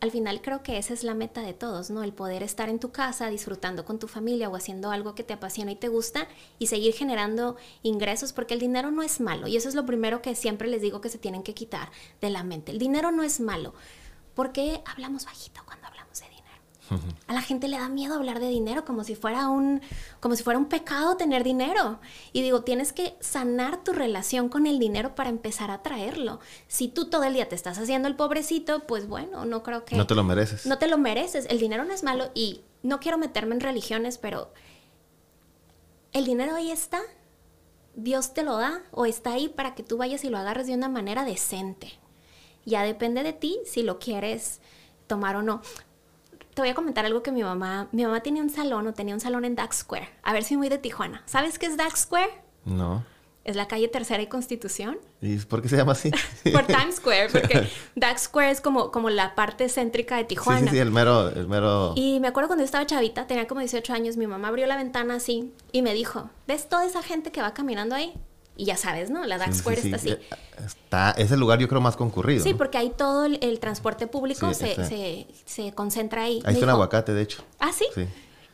[0.00, 2.02] Al final creo que esa es la meta de todos, ¿no?
[2.02, 5.32] El poder estar en tu casa disfrutando con tu familia o haciendo algo que te
[5.32, 6.28] apasiona y te gusta
[6.58, 10.20] y seguir generando ingresos porque el dinero no es malo y eso es lo primero
[10.20, 11.90] que siempre les digo que se tienen que quitar
[12.20, 12.72] de la mente.
[12.72, 13.72] El dinero no es malo.
[14.34, 15.85] ¿Por qué hablamos bajito cuando?
[17.26, 19.80] A la gente le da miedo hablar de dinero como si fuera un
[20.20, 21.98] como si fuera un pecado tener dinero.
[22.32, 26.40] Y digo, tienes que sanar tu relación con el dinero para empezar a traerlo.
[26.68, 29.96] Si tú todo el día te estás haciendo el pobrecito, pues bueno, no creo que
[29.96, 30.66] No te lo mereces.
[30.66, 31.46] No te lo mereces.
[31.50, 34.52] El dinero no es malo y no quiero meterme en religiones, pero
[36.12, 37.00] el dinero ahí está.
[37.94, 40.74] Dios te lo da o está ahí para que tú vayas y lo agarres de
[40.74, 41.92] una manera decente.
[42.64, 44.60] Ya depende de ti si lo quieres
[45.06, 45.62] tomar o no
[46.56, 49.12] te voy a comentar algo que mi mamá, mi mamá tenía un salón o tenía
[49.12, 50.08] un salón en Dax Square.
[50.22, 51.22] A ver si muy de Tijuana.
[51.26, 52.32] ¿Sabes qué es Dax Square?
[52.64, 53.04] No.
[53.44, 54.96] Es la calle Tercera y Constitución.
[55.20, 56.10] ¿Y por qué se llama así?
[56.54, 60.70] por Times Square, porque Dax Square es como, como la parte céntrica de Tijuana.
[60.70, 61.92] Sí, sí, el mero, el mero...
[61.94, 64.78] Y me acuerdo cuando yo estaba chavita, tenía como 18 años, mi mamá abrió la
[64.78, 68.14] ventana así y me dijo, ¿ves toda esa gente que va caminando ahí?
[68.56, 69.24] Y ya sabes, ¿no?
[69.26, 70.16] La Dark Square está así.
[70.64, 72.42] Está, es el lugar yo creo más concurrido.
[72.42, 76.40] Sí, porque ahí todo el, transporte público se, se, concentra ahí.
[76.44, 77.44] Ahí está un aguacate, de hecho.
[77.58, 77.86] ¿Ah, sí?
[77.94, 78.06] Sí.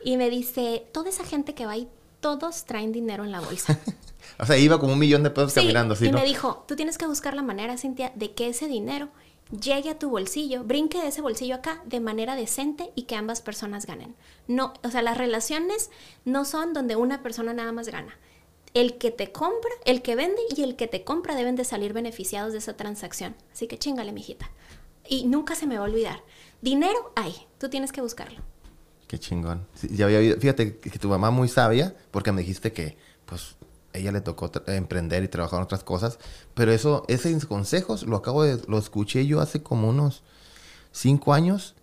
[0.03, 1.87] Y me dice, toda esa gente que va ahí,
[2.19, 3.79] todos traen dinero en la bolsa.
[4.39, 6.07] o sea, iba como un millón de pesos caminando, ¿sí?
[6.07, 9.09] Y me dijo, tú tienes que buscar la manera, Cintia, de que ese dinero
[9.51, 13.41] llegue a tu bolsillo, brinque de ese bolsillo acá de manera decente y que ambas
[13.41, 14.15] personas ganen.
[14.47, 15.91] No, o sea, las relaciones
[16.25, 18.17] no son donde una persona nada más gana
[18.73, 21.93] el que te compra, el que vende y el que te compra deben de salir
[21.93, 23.35] beneficiados de esa transacción.
[23.51, 24.49] Así que chingale, mijita.
[25.07, 26.23] Y nunca se me va a olvidar.
[26.61, 28.39] Dinero hay, tú tienes que buscarlo.
[29.07, 29.67] Qué chingón.
[29.91, 33.57] ya había, fíjate que, tu mamá muy sabia, porque me dijiste que, pues,
[33.93, 36.17] ella le tocó emprender y trabajar en otras cosas,
[36.55, 40.23] pero eso, esos consejos lo acabo de, lo escuché yo hace como unos
[40.91, 41.75] cinco años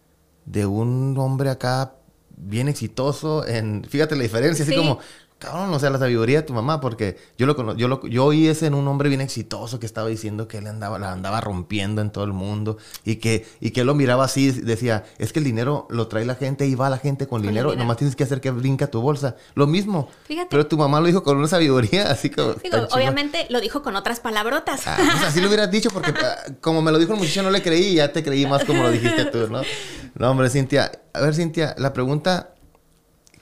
[0.45, 1.95] de un hombre acá
[2.37, 4.99] bien exitoso en, fíjate la diferencia, así como
[5.41, 8.47] cabrón, o sea, la sabiduría de tu mamá, porque yo lo, yo lo yo oí
[8.47, 12.03] ese en un hombre bien exitoso que estaba diciendo que él andaba, la andaba rompiendo
[12.03, 15.39] en todo el mundo y que, y que él lo miraba así, decía, es que
[15.39, 18.25] el dinero lo trae la gente y va la gente con, dinero, nomás tienes que
[18.25, 19.37] hacer que brinca tu bolsa.
[19.55, 20.11] Lo mismo.
[20.25, 20.49] Fíjate.
[20.51, 22.55] Pero tu mamá lo dijo con una sabiduría, así como.
[22.91, 24.83] obviamente lo dijo con otras palabrotas.
[24.87, 27.51] Ah, pues así lo hubieras dicho, porque ah, como me lo dijo el muchacho, no
[27.51, 29.63] le creí ya te creí más como lo dijiste tú, ¿no?
[30.15, 30.93] No, hombre, Cintia.
[31.13, 32.55] A ver, Cintia, la pregunta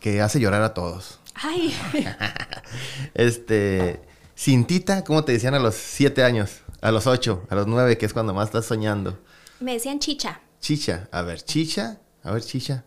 [0.01, 1.19] que hace llorar a todos.
[1.41, 1.75] Ay.
[3.15, 4.01] este,
[4.37, 6.61] Cintita, ¿cómo te decían a los siete años?
[6.81, 9.19] A los ocho, a los nueve, que es cuando más estás soñando.
[9.61, 10.41] Me decían chicha.
[10.61, 12.85] Chicha, a ver, chicha, a ver, chicha.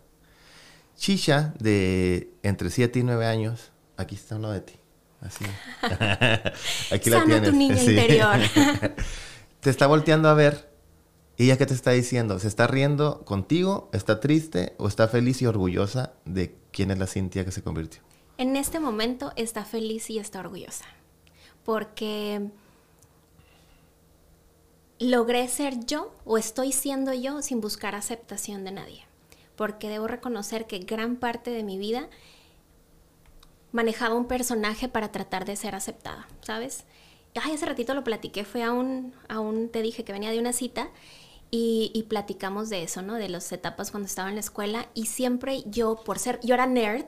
[0.95, 3.71] Chicha de entre siete y nueve años.
[3.97, 4.73] Aquí está uno de ti.
[5.21, 5.45] Así.
[6.93, 7.49] Aquí la tienes.
[7.49, 8.37] tu niña interior.
[9.59, 10.69] te está volteando a ver.
[11.37, 12.39] ¿Y ella qué te está diciendo?
[12.39, 13.89] ¿Se está riendo contigo?
[13.93, 14.75] ¿Está triste?
[14.77, 18.01] ¿O está feliz y orgullosa de quién es la Cintia que se convirtió?
[18.41, 20.85] En este momento está feliz y está orgullosa.
[21.63, 22.49] Porque
[24.97, 29.05] logré ser yo o estoy siendo yo sin buscar aceptación de nadie.
[29.55, 32.09] Porque debo reconocer que gran parte de mi vida
[33.71, 36.85] manejaba un personaje para tratar de ser aceptada, ¿sabes?
[37.35, 39.13] Ay, hace ratito lo platiqué, fue a un,
[39.71, 40.89] te dije que venía de una cita
[41.51, 43.15] y, y, platicamos de eso, ¿no?
[43.15, 46.65] De las etapas cuando estaba en la escuela y siempre yo, por ser, yo era
[46.65, 47.05] nerd,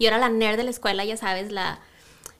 [0.00, 1.78] yo era la nerd de la escuela, ya sabes, la,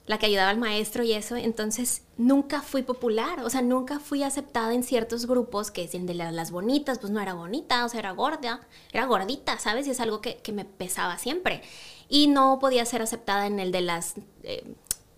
[0.07, 4.25] la que ayudaba al maestro y eso, entonces nunca fui popular, o sea, nunca fui
[4.25, 8.01] aceptada en ciertos grupos que decían de las bonitas, pues no era bonita, o sea,
[8.01, 8.61] era gorda,
[8.93, 9.87] era gordita, ¿sabes?
[9.87, 11.63] Y es algo que, me pesaba siempre.
[12.09, 14.15] Y no podía ser aceptada en el de las...
[14.43, 14.65] Eh,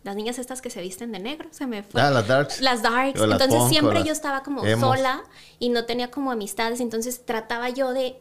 [0.05, 2.01] las niñas estas que se visten de negro, se me fue.
[2.01, 2.61] Ah, las darks.
[2.61, 3.21] Las darks.
[3.21, 5.23] entonces siempre yo estaba como sola
[5.61, 8.21] y no tenía como amistades, entonces trataba yo de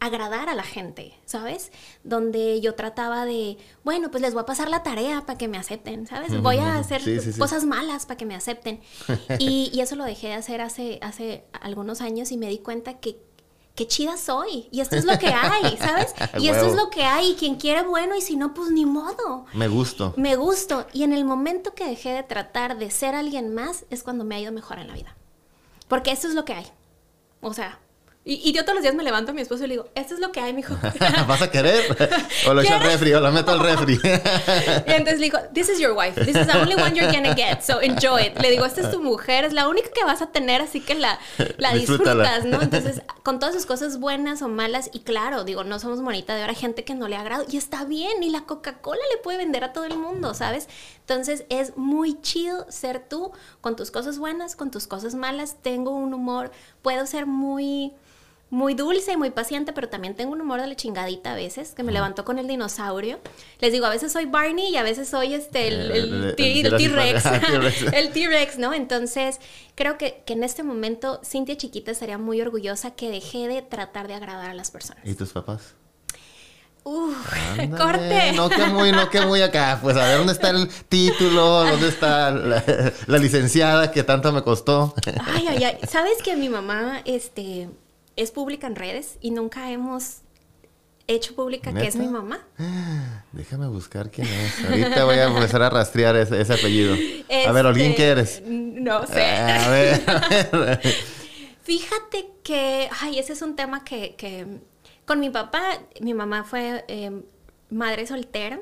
[0.00, 1.72] agradar a la gente, ¿sabes?
[2.04, 5.58] Donde yo trataba de, bueno, pues les voy a pasar la tarea para que me
[5.58, 6.40] acepten, ¿sabes?
[6.40, 7.02] Voy a hacer
[7.38, 8.80] cosas malas para que me acepten.
[9.38, 12.94] Y, y, eso lo dejé de hacer hace, hace algunos años y me di cuenta
[12.94, 13.18] que
[13.78, 14.68] qué chida soy.
[14.72, 16.12] Y esto es lo que hay, ¿sabes?
[16.38, 17.30] Y esto es lo que hay.
[17.30, 19.46] Y quien quiere, bueno, y si no, pues ni modo.
[19.54, 20.14] Me gusto.
[20.16, 20.86] Me gusto.
[20.92, 24.34] Y en el momento que dejé de tratar de ser alguien más, es cuando me
[24.34, 25.16] ha ido mejor en la vida.
[25.86, 26.66] Porque esto es lo que hay.
[27.40, 27.78] O sea,
[28.24, 30.20] y, yo todos los días me levanto a mi esposo y le digo, esto es
[30.20, 30.76] lo que hay, mijo.
[31.26, 31.96] ¿Vas a querer?
[32.46, 33.94] O lo echo al refri, o lo meto al refri.
[34.04, 36.14] y entonces le digo, this is your wife.
[36.24, 37.62] This is the only one you're gonna get.
[37.62, 38.38] So enjoy it.
[38.40, 40.94] Le digo, esta es tu mujer, es la única que vas a tener, así que
[40.94, 41.18] la,
[41.56, 42.60] la disfrutas, ¿no?
[42.60, 46.42] Entonces, con todas sus cosas buenas o malas, y claro, digo, no somos monita de
[46.42, 47.44] ahora gente que no le agrada.
[47.50, 50.68] Y está bien, y la Coca-Cola le puede vender a todo el mundo, ¿sabes?
[51.08, 53.32] Entonces, es muy chido ser tú
[53.62, 55.56] con tus cosas buenas, con tus cosas malas.
[55.62, 56.50] Tengo un humor,
[56.82, 57.94] puedo ser muy
[58.50, 61.72] muy dulce y muy paciente, pero también tengo un humor de la chingadita a veces,
[61.72, 63.20] que me levanto con el dinosaurio.
[63.60, 67.24] Les digo, a veces soy Barney y a veces soy este, el T-Rex.
[67.92, 68.72] El T-Rex, ¿no?
[68.72, 69.38] Entonces,
[69.74, 74.08] creo que, que, en este momento Cintia chiquita estaría muy orgullosa que dejé de tratar
[74.08, 75.04] de agradar a las personas.
[75.06, 75.74] ¿Y tus papás?
[76.90, 78.32] Uf, Ándale, corte.
[78.32, 79.78] No que muy, no que muy acá.
[79.82, 82.64] Pues a ver dónde está el título, dónde está la,
[83.06, 84.94] la licenciada que tanto me costó.
[85.26, 85.78] Ay, ay, ay.
[85.88, 87.68] ¿Sabes que mi mamá este,
[88.16, 90.18] es pública en redes y nunca hemos
[91.06, 92.06] hecho pública que es ¿Neta?
[92.06, 92.40] mi mamá?
[93.32, 94.64] Déjame buscar quién es.
[94.64, 96.94] Ahorita voy a empezar a rastrear ese, ese apellido.
[97.46, 98.42] A ver, Olguín, Este, ¿qué eres?
[98.46, 99.24] No sé.
[99.24, 100.80] A ver, a ver.
[101.62, 104.46] Fíjate que, ay, ese es un tema que, que
[105.08, 107.22] con mi papá, mi mamá fue eh,
[107.70, 108.60] madre soltera.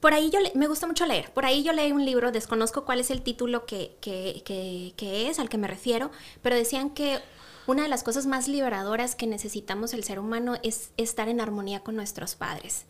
[0.00, 1.30] Por ahí yo le- me gusta mucho leer.
[1.32, 5.28] Por ahí yo leí un libro, desconozco cuál es el título que, que, que- que
[5.28, 7.18] es, al que me refiero, pero decían que
[7.66, 11.80] una de las cosas más liberadoras que necesitamos el ser humano es estar en armonía
[11.80, 12.86] con nuestros padres.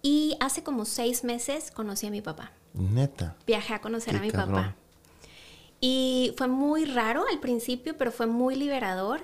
[0.00, 2.52] Y hace como seis meses conocí a mi papá.
[2.72, 3.36] Neta.
[3.46, 4.54] Viajé a conocer Qué a mi cabrón.
[4.54, 4.76] papá.
[5.80, 9.20] Y fue muy raro al principio, pero fue muy liberador.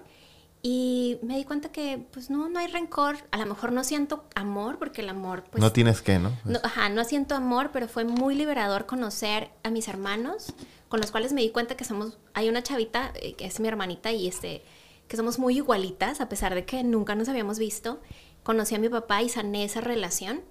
[0.65, 3.17] Y me di cuenta que, pues no, no hay rencor.
[3.33, 5.61] A lo mejor no siento amor, porque el amor, pues.
[5.61, 6.31] no tienes que, ¿no?
[6.45, 10.55] no, ajá, no siento amor, pero fue muy liberador conocer a mis hermanos,
[10.89, 12.19] con los cuales me di cuenta que somos.
[12.35, 14.63] Hay una chavita, eh, que es mi hermanita, y este,
[15.09, 18.01] que somos muy igualitas, a pesar de que nunca nos habíamos visto.
[18.45, 20.43] Conocí a mi papá y sané esa relación.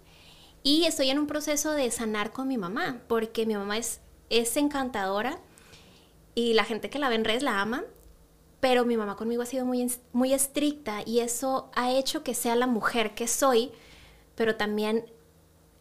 [0.62, 4.58] Y estoy en un proceso de sanar con mi mamá, porque mi mamá es, es
[4.58, 5.40] encantadora
[6.36, 7.84] y la gente que la ve en redes la ama,
[8.62, 12.56] pero mi mamá conmigo ha sido muy, muy estricta y eso ha hecho que sea
[12.56, 13.72] la mujer que soy,
[14.36, 15.06] pero también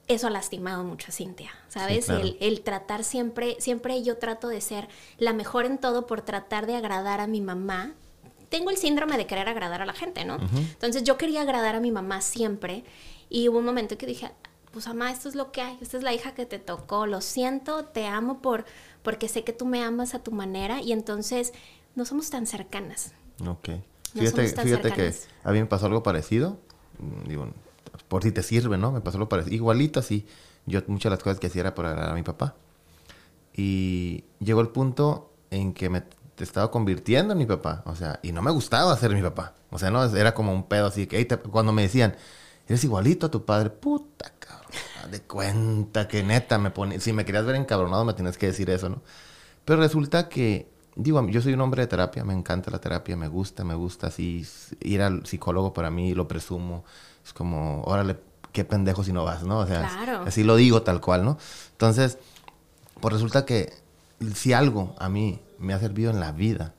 [0.08, 2.06] eso ha lastimado mucho a Cintia, ¿sabes?
[2.06, 2.22] claro.
[2.22, 6.66] el, el tratar siempre, siempre yo trato de ser la mejor en todo por tratar
[6.66, 7.92] de agradar a mi mamá.
[8.48, 10.38] Tengo el síndrome de querer agradar a la gente, ¿no?
[10.56, 12.82] Entonces yo quería agradar a mi mamá siempre
[13.28, 14.32] y hubo un momento que dije,
[14.72, 17.20] pues mamá, esto es lo que hay, esta es la hija que te tocó, lo
[17.20, 18.64] siento, te amo por,
[19.02, 21.52] porque sé que tú me amas a tu manera y entonces
[21.94, 23.12] no somos tan cercanas.
[23.46, 23.68] Ok.
[24.14, 25.14] No Fíjate, fíjate que
[25.44, 26.58] a mí me pasó algo parecido.
[26.98, 27.48] Mm, Digo,
[28.08, 28.90] por si te sirve, ¿no?
[28.92, 29.54] Me pasó algo parecido.
[29.54, 30.26] Igualito así.
[30.66, 32.54] Yo muchas de las cosas que hacía era por agradar a mi papá.
[33.54, 36.02] Y llegó el punto en que me
[36.34, 37.82] te estaba convirtiendo en mi papá.
[37.86, 39.54] O sea, y no me gustaba ser mi papá.
[39.70, 42.16] O sea, no, era como un pedo así que "Ey, te- cuando me decían,
[42.66, 44.70] eres igualito a tu padre, puta cabrón.
[45.10, 47.00] De cuenta que neta me pone.
[47.00, 49.02] Si me querías ver encabronado, me tienes que decir eso, ¿no?
[49.64, 50.70] Pero resulta que,
[51.02, 54.08] digo, yo soy un hombre de terapia, me encanta la terapia, me gusta, me gusta
[54.08, 54.46] así.
[54.80, 56.84] Ir al psicólogo para mí, lo presumo.
[57.24, 58.18] Es como, órale,
[58.52, 59.58] qué pendejo si no vas, ¿no?
[59.60, 60.22] O sea, Claro.
[60.26, 61.38] así lo digo tal cual, ¿no?
[61.72, 62.18] Entonces,
[63.00, 63.72] pues resulta que
[64.34, 66.74] si algo a mí me ha servido en la vida,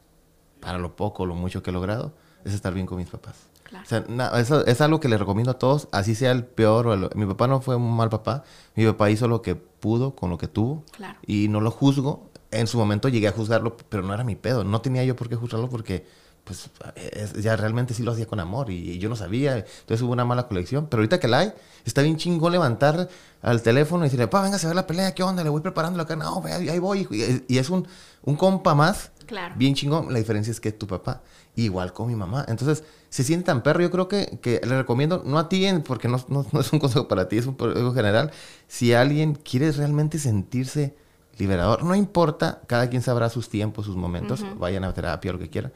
[0.59, 2.13] para lo poco o lo mucho que he logrado,
[2.45, 3.35] es estar bien con mis papás.
[3.71, 3.85] Claro.
[3.85, 6.85] O sea, na- eso es algo que le recomiendo a todos, así sea el peor
[6.87, 7.09] o el...
[7.15, 8.43] Mi papá no fue un mal papá,
[8.75, 11.17] mi papá hizo lo que pudo con lo que tuvo Claro.
[11.25, 12.29] y no lo juzgo.
[12.51, 15.29] En su momento llegué a juzgarlo, pero no era mi pedo, no tenía yo por
[15.29, 16.05] qué juzgarlo porque
[16.43, 20.11] pues es- ya realmente sí lo hacía con amor y, yo no sabía, entonces hubo
[20.11, 21.53] una mala colección, pero ahorita que la hay,
[21.85, 23.07] está bien chingón levantar
[23.43, 25.43] al teléfono y decirle, pa, venga a ver la pelea, ¿qué onda?
[25.43, 27.87] Le voy preparando la carne, no, ahí voy, y, y es un,
[28.23, 29.53] un compa más, Claro.
[29.55, 31.21] bien chingón, la diferencia es que es tu papá,
[31.55, 35.21] igual con mi mamá, entonces se siente tan perro, yo creo que, que le recomiendo,
[35.25, 37.93] no a ti, porque no, no- no es un consejo para ti, es un consejo
[37.93, 38.31] general,
[38.67, 40.95] si alguien quiere realmente sentirse
[41.37, 45.49] liberador, no importa, cada quien sabrá sus tiempos, sus momentos, vayan a terapia, lo que
[45.49, 45.73] quieran,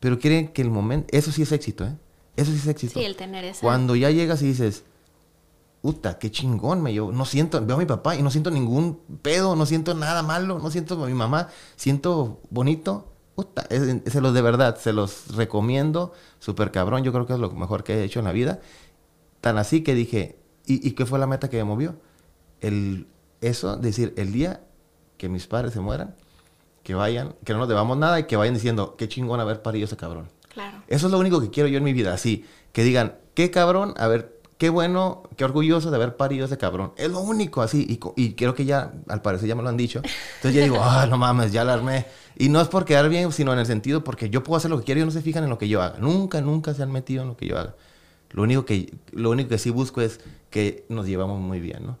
[0.00, 1.96] pero quieren que el momento, eso sí es éxito, ¿eh?
[2.36, 2.98] Eso sí es éxito.
[2.98, 3.60] Sí, el tener esa...
[3.60, 4.82] Cuando ya llegas y dices,
[5.82, 7.12] puta, qué chingón me llevo.
[7.12, 10.58] No siento, veo a mi papá y no siento ningún pedo, no siento nada malo,
[10.58, 13.12] no siento a mi mamá, siento bonito.
[13.34, 17.38] Puta, es- se los de verdad, se los recomiendo, súper cabrón, yo creo que es
[17.38, 18.60] lo mejor que he hecho en la vida.
[19.40, 21.96] Tan así que dije, ¿y, y qué fue la meta que me movió?
[22.60, 23.06] El,
[23.40, 24.62] eso, decir, el día
[25.18, 26.14] que mis padres se mueran,
[26.82, 29.84] que vayan, que no nos debamos nada y que vayan diciendo, qué chingón haber parido
[29.86, 30.28] ese cabrón.
[30.52, 30.82] Claro.
[30.86, 32.44] Eso es lo único que quiero yo en mi vida, así.
[32.72, 36.92] Que digan, qué cabrón, a ver, qué bueno, qué orgulloso de haber parido ese cabrón.
[36.96, 37.86] Es lo único, así.
[37.88, 40.00] Y, y creo que ya, al parecer ya me lo han dicho.
[40.36, 42.06] Entonces ya digo, ah, no mames, ya la armé.
[42.36, 44.78] Y no es por quedar bien, sino en el sentido porque yo puedo hacer lo
[44.78, 45.98] que quiero y no se fijan en lo que yo haga.
[45.98, 47.74] Nunca, nunca se han metido en lo que yo haga.
[48.30, 51.98] Lo único que, lo único que sí busco es que nos llevamos muy bien, ¿no?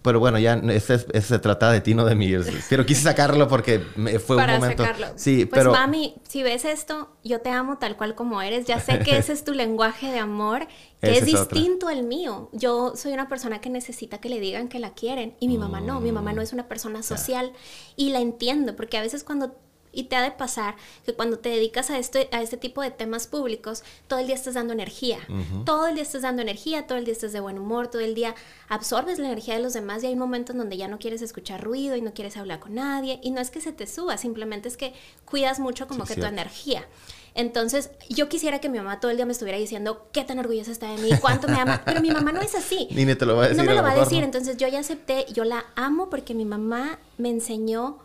[0.00, 2.32] Pero bueno, ya este, es- este se trata de ti, no de mí.
[2.70, 4.84] Pero quise sacarlo porque me- fue para un momento.
[4.84, 5.08] sacarlo.
[5.16, 5.72] Sí, pues pero.
[5.72, 8.64] mami, si ves esto, yo te amo tal cual como eres.
[8.66, 10.66] Ya sé que ese es tu lenguaje de amor,
[11.00, 11.40] que es otra.
[11.60, 12.48] distinto al mío.
[12.52, 15.80] Yo soy una persona que necesita que le digan que la quieren y mi mamá
[15.80, 16.00] no.
[16.00, 16.36] Mi mamá Mm.
[16.36, 17.52] no es una persona social
[17.96, 19.56] y la entiendo porque a veces cuando
[19.92, 22.90] y te ha de pasar que cuando te dedicas a este, a este tipo de
[22.90, 25.18] temas públicos, todo el día estás dando energía.
[25.64, 28.14] Todo el día estás dando energía, todo el día estás de buen humor, todo el
[28.14, 28.34] día
[28.68, 31.96] absorbes la energía de los demás y hay momentos donde ya no quieres escuchar ruido
[31.96, 33.20] y no quieres hablar con nadie.
[33.22, 36.20] Y no es que se te suba, simplemente es que cuidas mucho como Sí, que
[36.20, 36.86] tu energía.
[37.34, 40.72] Entonces, yo quisiera que mi mamá todo el día me estuviera diciendo qué tan orgullosa
[40.72, 42.88] está de mí, cuánto me ama, pero mi mamá no es así.
[42.92, 43.62] Ni te lo va a decir.
[43.62, 44.24] No me lo a va a decir, ¿no?
[44.24, 47.98] entonces yo ya acepté, yo la amo porque mi mamá me enseñó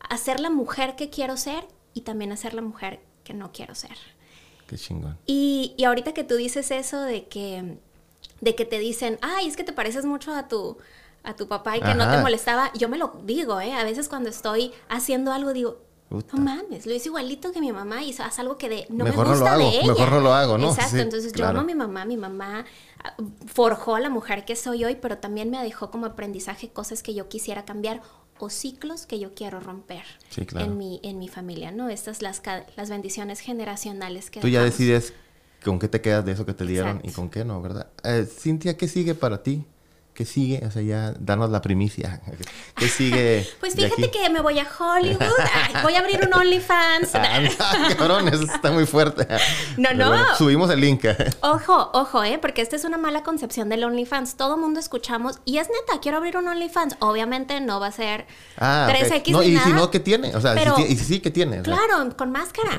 [0.00, 3.50] a ser la mujer que quiero ser y también a ser la mujer que no
[3.52, 3.96] quiero ser.
[4.66, 5.18] Qué chingón.
[5.26, 7.78] Y, y ahorita que tú dices eso de que,
[8.40, 10.76] de que te dicen, ay, es que te pareces mucho a tu,
[11.24, 13.72] a tu papá y que no te molestaba, yo me lo digo, ¿eh?
[13.72, 15.78] A veces cuando estoy haciendo algo digo,
[16.08, 16.36] Puta.
[16.36, 19.26] no mames, lo hice igualito que mi mamá y haz algo que de, no Mejor
[19.26, 19.86] no me lo gusta hago, de ella.
[19.92, 20.68] mejor no lo hago, ¿no?
[20.70, 22.64] Exacto, Sí, entonces yo amo a mi mamá, mi mamá
[23.04, 23.14] ah,
[23.46, 27.12] forjó a la mujer que soy hoy, pero también me dejó como aprendizaje cosas que
[27.14, 28.00] yo quisiera cambiar
[28.38, 30.66] o ciclos que yo quiero romper Sí, claro.
[30.66, 31.88] en, mi, en mi familia, ¿no?
[31.88, 32.42] Estas las,
[32.76, 35.12] las bendiciones generacionales que Tú ya decides
[35.64, 37.08] con qué te quedas de eso que te dieron Exacto.
[37.08, 37.88] y con qué no, ¿verdad?
[38.04, 39.64] Eh, Cintia, ¿qué sigue para ti?
[40.18, 40.60] ¿Qué sigue?
[40.66, 42.20] O sea, ya danos la primicia.
[42.74, 43.48] ¿Qué sigue?
[43.60, 45.22] Pues fíjate que me voy a Hollywood,
[45.54, 47.14] ay, voy a abrir un OnlyFans.
[47.14, 47.40] Ah,
[47.98, 49.28] cabrón, eso está muy fuerte.
[49.76, 50.08] No, Pero no.
[50.08, 51.04] bueno, subimos el link.
[51.42, 52.38] Ojo, ojo, ¿eh?
[52.40, 54.34] Porque esta es una mala concepción del OnlyFans.
[54.36, 56.96] Todo mundo escuchamos, y es neta, quiero abrir un OnlyFans.
[56.98, 58.26] Obviamente no va a ser
[58.58, 58.96] Ah, ok.
[59.06, 59.66] 3X no, ni y nada.
[59.66, 60.34] si no, ¿qué tiene?
[60.34, 61.60] O sea, si Pero- y si sí, ¿qué tiene?
[61.60, 62.70] O sea, Claro, con máscara.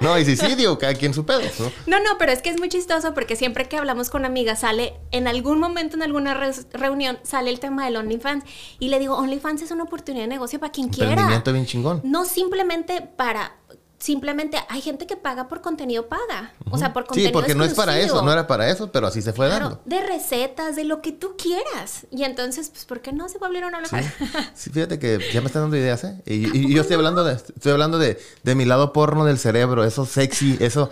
[0.00, 1.70] no, y si sí, digo, cada quien su pedo, ¿no?
[1.98, 4.94] No, no, pero es que es muy chistoso porque siempre que hablamos con amigas sale,
[5.12, 8.44] en algún momento, en alguna re- reunión, sale el tema del OnlyFans.
[8.78, 11.10] Y le digo, OnlyFans es una oportunidad de negocio para quien quiera.
[11.12, 12.00] Emprendimiento bien chingón.
[12.04, 13.54] No simplemente para...
[14.00, 16.52] Simplemente hay gente que paga por contenido paga.
[16.70, 18.18] O sea, por contenido Sí, porque no es para exclusivo.
[18.20, 19.82] eso, no era para eso, pero así se fue Claro, dando.
[19.86, 22.06] de recetas, de lo que tú quieras.
[22.12, 23.96] Y entonces, pues, ¿por qué no se va a abrir una Sí.
[24.54, 26.22] Sí, fíjate que ya me están dando ideas, ¿eh?
[26.26, 29.82] Y, y yo estoy hablando de, estoy hablando de, de mi lado porno del cerebro,
[29.82, 30.90] eso sexy, eso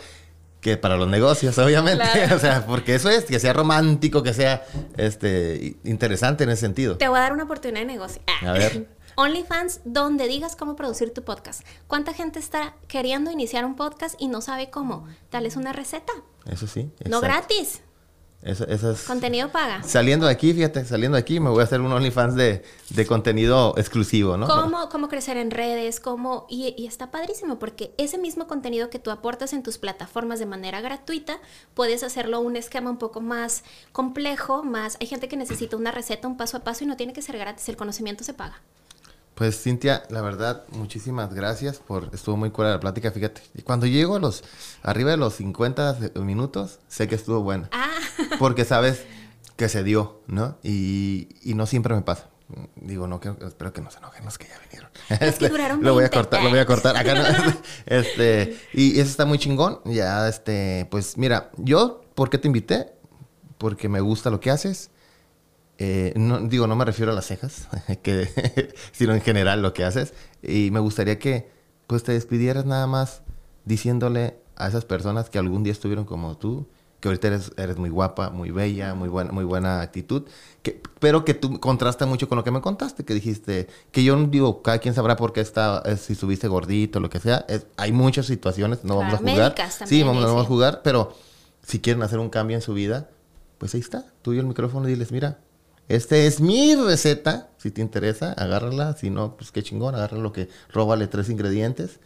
[0.67, 2.05] que para los negocios, obviamente.
[2.13, 2.35] Claro.
[2.35, 6.97] O sea, porque eso es, que sea romántico, que sea este interesante en ese sentido.
[6.97, 8.21] Te voy a dar una oportunidad de negocio.
[8.27, 8.51] Ah.
[8.51, 8.89] A ver.
[9.15, 11.63] OnlyFans, donde digas cómo producir tu podcast.
[11.87, 15.07] ¿Cuánta gente está queriendo iniciar un podcast y no sabe cómo?
[15.31, 16.13] Dales una receta.
[16.45, 16.91] Eso sí.
[17.09, 17.21] No exacto.
[17.21, 17.83] gratis.
[18.43, 19.83] Eso, eso es- Contenido paga.
[19.83, 23.07] Saliendo de aquí, fíjate, saliendo de aquí me voy a hacer un OnlyFans de, de
[23.07, 24.47] contenido exclusivo, ¿no?
[24.47, 26.47] Cómo, cómo crecer en redes, cómo...
[26.49, 30.47] Y, y está padrísimo porque ese mismo contenido que tú aportas en tus plataformas de
[30.47, 31.39] manera gratuita,
[31.75, 34.97] puedes hacerlo un esquema un poco más complejo, más...
[35.01, 37.39] Hay gente que necesita una receta, un paso a paso y no tiene que ser
[37.39, 38.61] gratis, el conocimiento se paga.
[39.37, 43.43] Pues Cintia, la verdad, muchísimas gracias por estuvo muy cura la plática, fíjate.
[43.55, 44.43] Y cuando llego a los
[44.83, 47.91] arriba de los 50 minutos, sé que estuvo buena, Ah,
[48.39, 49.05] porque sabes
[49.57, 50.57] que se dio, ¿no?
[50.63, 52.31] Y, y no siempre me pasa.
[52.77, 54.91] Digo, no, que, espero que no se enojen los que ya vinieron.
[55.21, 56.17] Es que duraron Lo voy a 20.
[56.17, 56.97] cortar, lo voy a cortar.
[56.97, 57.55] Acá no.
[57.87, 59.81] este, y eso está muy chingón.
[59.85, 62.95] Ya, este, pues mira, yo, ¿por qué te invité?
[63.59, 64.91] Porque me gusta lo que haces.
[65.79, 67.69] Eh, no, digo, no me refiero a las cejas,
[68.03, 70.15] que, sino en general lo que haces.
[70.43, 71.49] Y me gustaría que
[71.87, 73.23] pues te despidieras nada más
[73.65, 76.67] diciéndole a esas personas que algún día estuvieron como tú,
[77.01, 80.23] que ahorita eres, eres muy guapa, muy bella, muy buena, muy buena actitud,
[80.63, 84.17] que, pero que tú contrasta mucho con lo que me contaste, que dijiste, que yo
[84.17, 87.67] no digo, cada quien sabrá por qué está, si subiste gordito, lo que sea, es-
[87.77, 89.51] hay muchas situaciones, no vamos a Claro, jugar.
[89.51, 91.13] médicas sí, también, vamos, no vamos a jugar, pero
[91.63, 93.11] si quieren hacer un cambio en su vida,
[93.59, 95.39] pues ahí está, tú y el micrófono y diles, mira,
[95.89, 100.33] este es mi receta, si te interesa, agárrala, si no, pues qué chingón, agarra lo
[100.33, 102.01] que, róbale tres ingredientes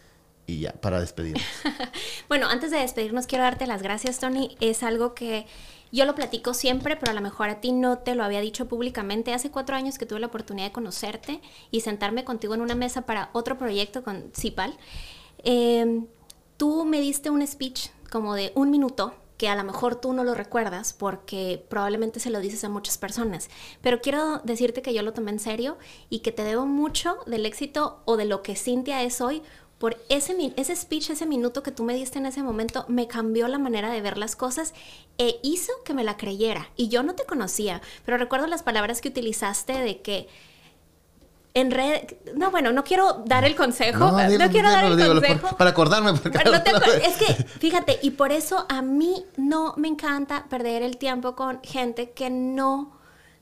[0.47, 1.45] y ya, para despedirnos.
[2.29, 4.57] Bueno, antes de despedirnos, quiero darte las gracias, Tony.
[4.61, 5.47] Es algo que
[5.91, 8.69] yo lo platico siempre, pero a lo mejor a ti no te lo había dicho
[8.69, 9.35] públicamente.
[9.35, 11.41] Hace cuatro años que tuve la oportunidad de conocerte
[11.73, 14.77] y sentarme contigo en una mesa para otro proyecto con Cipal.
[15.43, 16.05] Eh,
[16.57, 20.23] tú me diste un speech como de un minuto que a lo mejor tú no
[20.23, 23.49] lo recuerdas porque probablemente se lo dices a muchas personas,
[23.81, 25.79] pero quiero decirte que yo lo tomé en serio
[26.11, 29.43] y que te debo mucho del éxito o de lo que Cintia es hoy
[29.79, 33.49] por ese, ese speech, ese minuto que tú me diste en ese momento, me cambió
[33.49, 34.75] la manera de ver las cosas
[35.17, 36.69] e hizo que me la creyera.
[36.77, 40.29] Y yo no te conocía, pero recuerdo las palabras que utilizaste de que
[41.55, 42.03] en red...
[42.37, 45.49] No, bueno, no quiero dar el consejo, no, dilo, quiero dar el dígalo, consejo.
[45.49, 46.13] por- para acordarme.
[46.13, 46.71] Porque Pero no te
[47.07, 51.61] es que, fíjate, y por eso a mí no me encanta perder el tiempo con
[51.63, 53.00] gente que no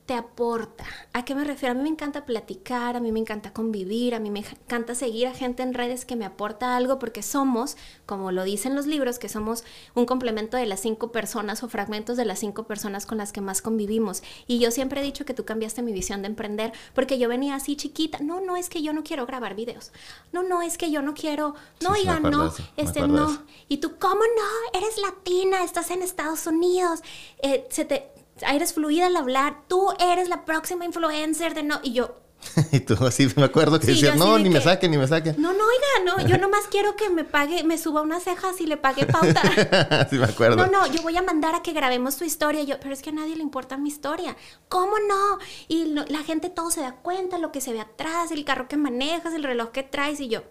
[0.09, 0.86] te aporta.
[1.12, 1.72] ¿A qué me refiero?
[1.72, 5.26] A mí me encanta platicar, a mí me encanta convivir, a mí me encanta seguir
[5.26, 9.18] a gente en redes que me aporta algo porque somos, como lo dicen los libros,
[9.18, 13.18] que somos un complemento de las cinco personas o fragmentos de las cinco personas con
[13.18, 14.22] las que más convivimos.
[14.46, 17.54] Y yo siempre he dicho que tú cambiaste mi visión de emprender porque yo venía
[17.56, 18.20] así chiquita.
[18.20, 19.92] No, no es que yo no quiero grabar videos.
[20.32, 21.54] No, no es que yo no quiero.
[21.82, 22.46] No, Sí, oigan, acuerdo no.
[22.46, 23.28] eso, Este, no.
[23.28, 23.42] eso.
[23.68, 24.78] Y tú, ¿cómo no?
[24.80, 27.00] Eres latina, estás en Estados Unidos,
[27.42, 28.09] eh, se te,
[28.43, 31.80] eres fluida al hablar, tú eres la próxima influencer de no.
[31.82, 32.16] Y yo,
[32.72, 34.97] y tú así me acuerdo que Sí, decías, no, de ni me que- saquen, ni
[34.99, 35.34] me saquen.
[35.43, 38.66] No, no, oiga, no, yo nomás quiero que me pague, me suba unas cejas y
[38.66, 39.43] le pague pauta.
[40.11, 40.57] sí me acuerdo.
[40.57, 42.62] No, no, yo voy a mandar a que grabemos tu historia.
[42.62, 44.36] Yo, pero es que a nadie le importa mi historia.
[44.68, 45.39] ¿Cómo no?
[45.66, 48.68] Y lo- la gente todo se da cuenta, lo que se ve atrás, el carro
[48.68, 50.43] que manejas, el reloj que traes y yo.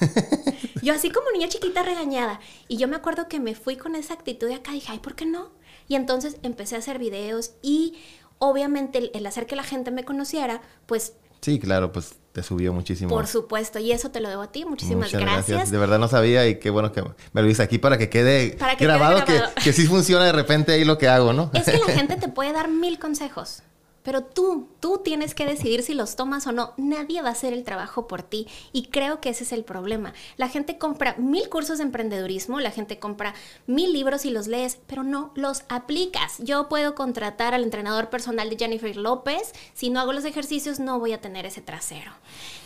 [0.82, 2.40] Yo así como niña chiquita regañada.
[2.68, 5.14] Y yo me acuerdo que me fui con esa actitud de acá, dije, ay, ¿por
[5.14, 5.50] qué no?
[5.88, 7.94] Y entonces empecé a hacer videos y
[8.38, 12.72] obviamente el, el hacer que la gente me conociera, pues Sí, claro, pues te subió
[12.72, 13.10] muchísimo.
[13.10, 14.64] por supuesto, y eso te lo debo a ti.
[14.64, 15.70] Muchísimas Muchas gracias.
[15.70, 18.56] De verdad no sabía y qué bueno que me lo dices aquí para que quede
[18.56, 19.54] Para que quede grabado, grabado.
[19.56, 21.50] Que, que sí funciona de repente ahí lo que hago, ¿no?
[21.52, 23.62] Es que la gente te puede dar mil consejos,
[24.04, 26.74] pero tú, tú tienes que decidir si los tomas o no.
[26.76, 30.12] Nadie va a hacer el trabajo por ti y creo que ese es el problema.
[30.36, 33.34] La gente compra mil cursos de emprendedurismo, la gente compra
[33.66, 36.36] mil libros y los lees, pero no los aplicas.
[36.38, 41.00] Yo puedo contratar al entrenador personal de Jennifer López, si no hago los ejercicios no
[41.00, 42.12] voy a tener ese trasero.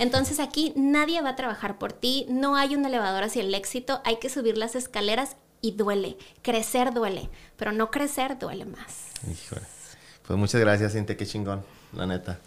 [0.01, 4.01] Entonces aquí nadie va a trabajar por ti, no hay un elevador hacia el éxito,
[4.05, 6.17] hay que subir las escaleras y duele.
[6.43, 9.13] Crecer duele, pero no crecer duele más.
[9.31, 9.78] Híjole.
[10.29, 11.65] Pues muchas gracias, Cintia, qué chingón,
[11.95, 12.39] la neta.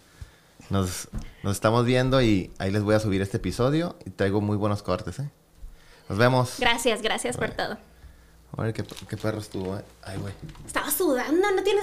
[0.70, 1.08] Nos,
[1.42, 4.84] nos estamos viendo y ahí les voy a subir este episodio y traigo muy buenos
[4.84, 5.28] cortes, ¿eh?
[6.08, 6.54] Nos vemos.
[6.60, 7.76] Gracias, gracias por todo.
[8.56, 9.84] A ver qué, qué perro estuvo, ¿eh?
[10.04, 10.32] Ay, güey.
[10.64, 11.80] Estaba sudando, no tienes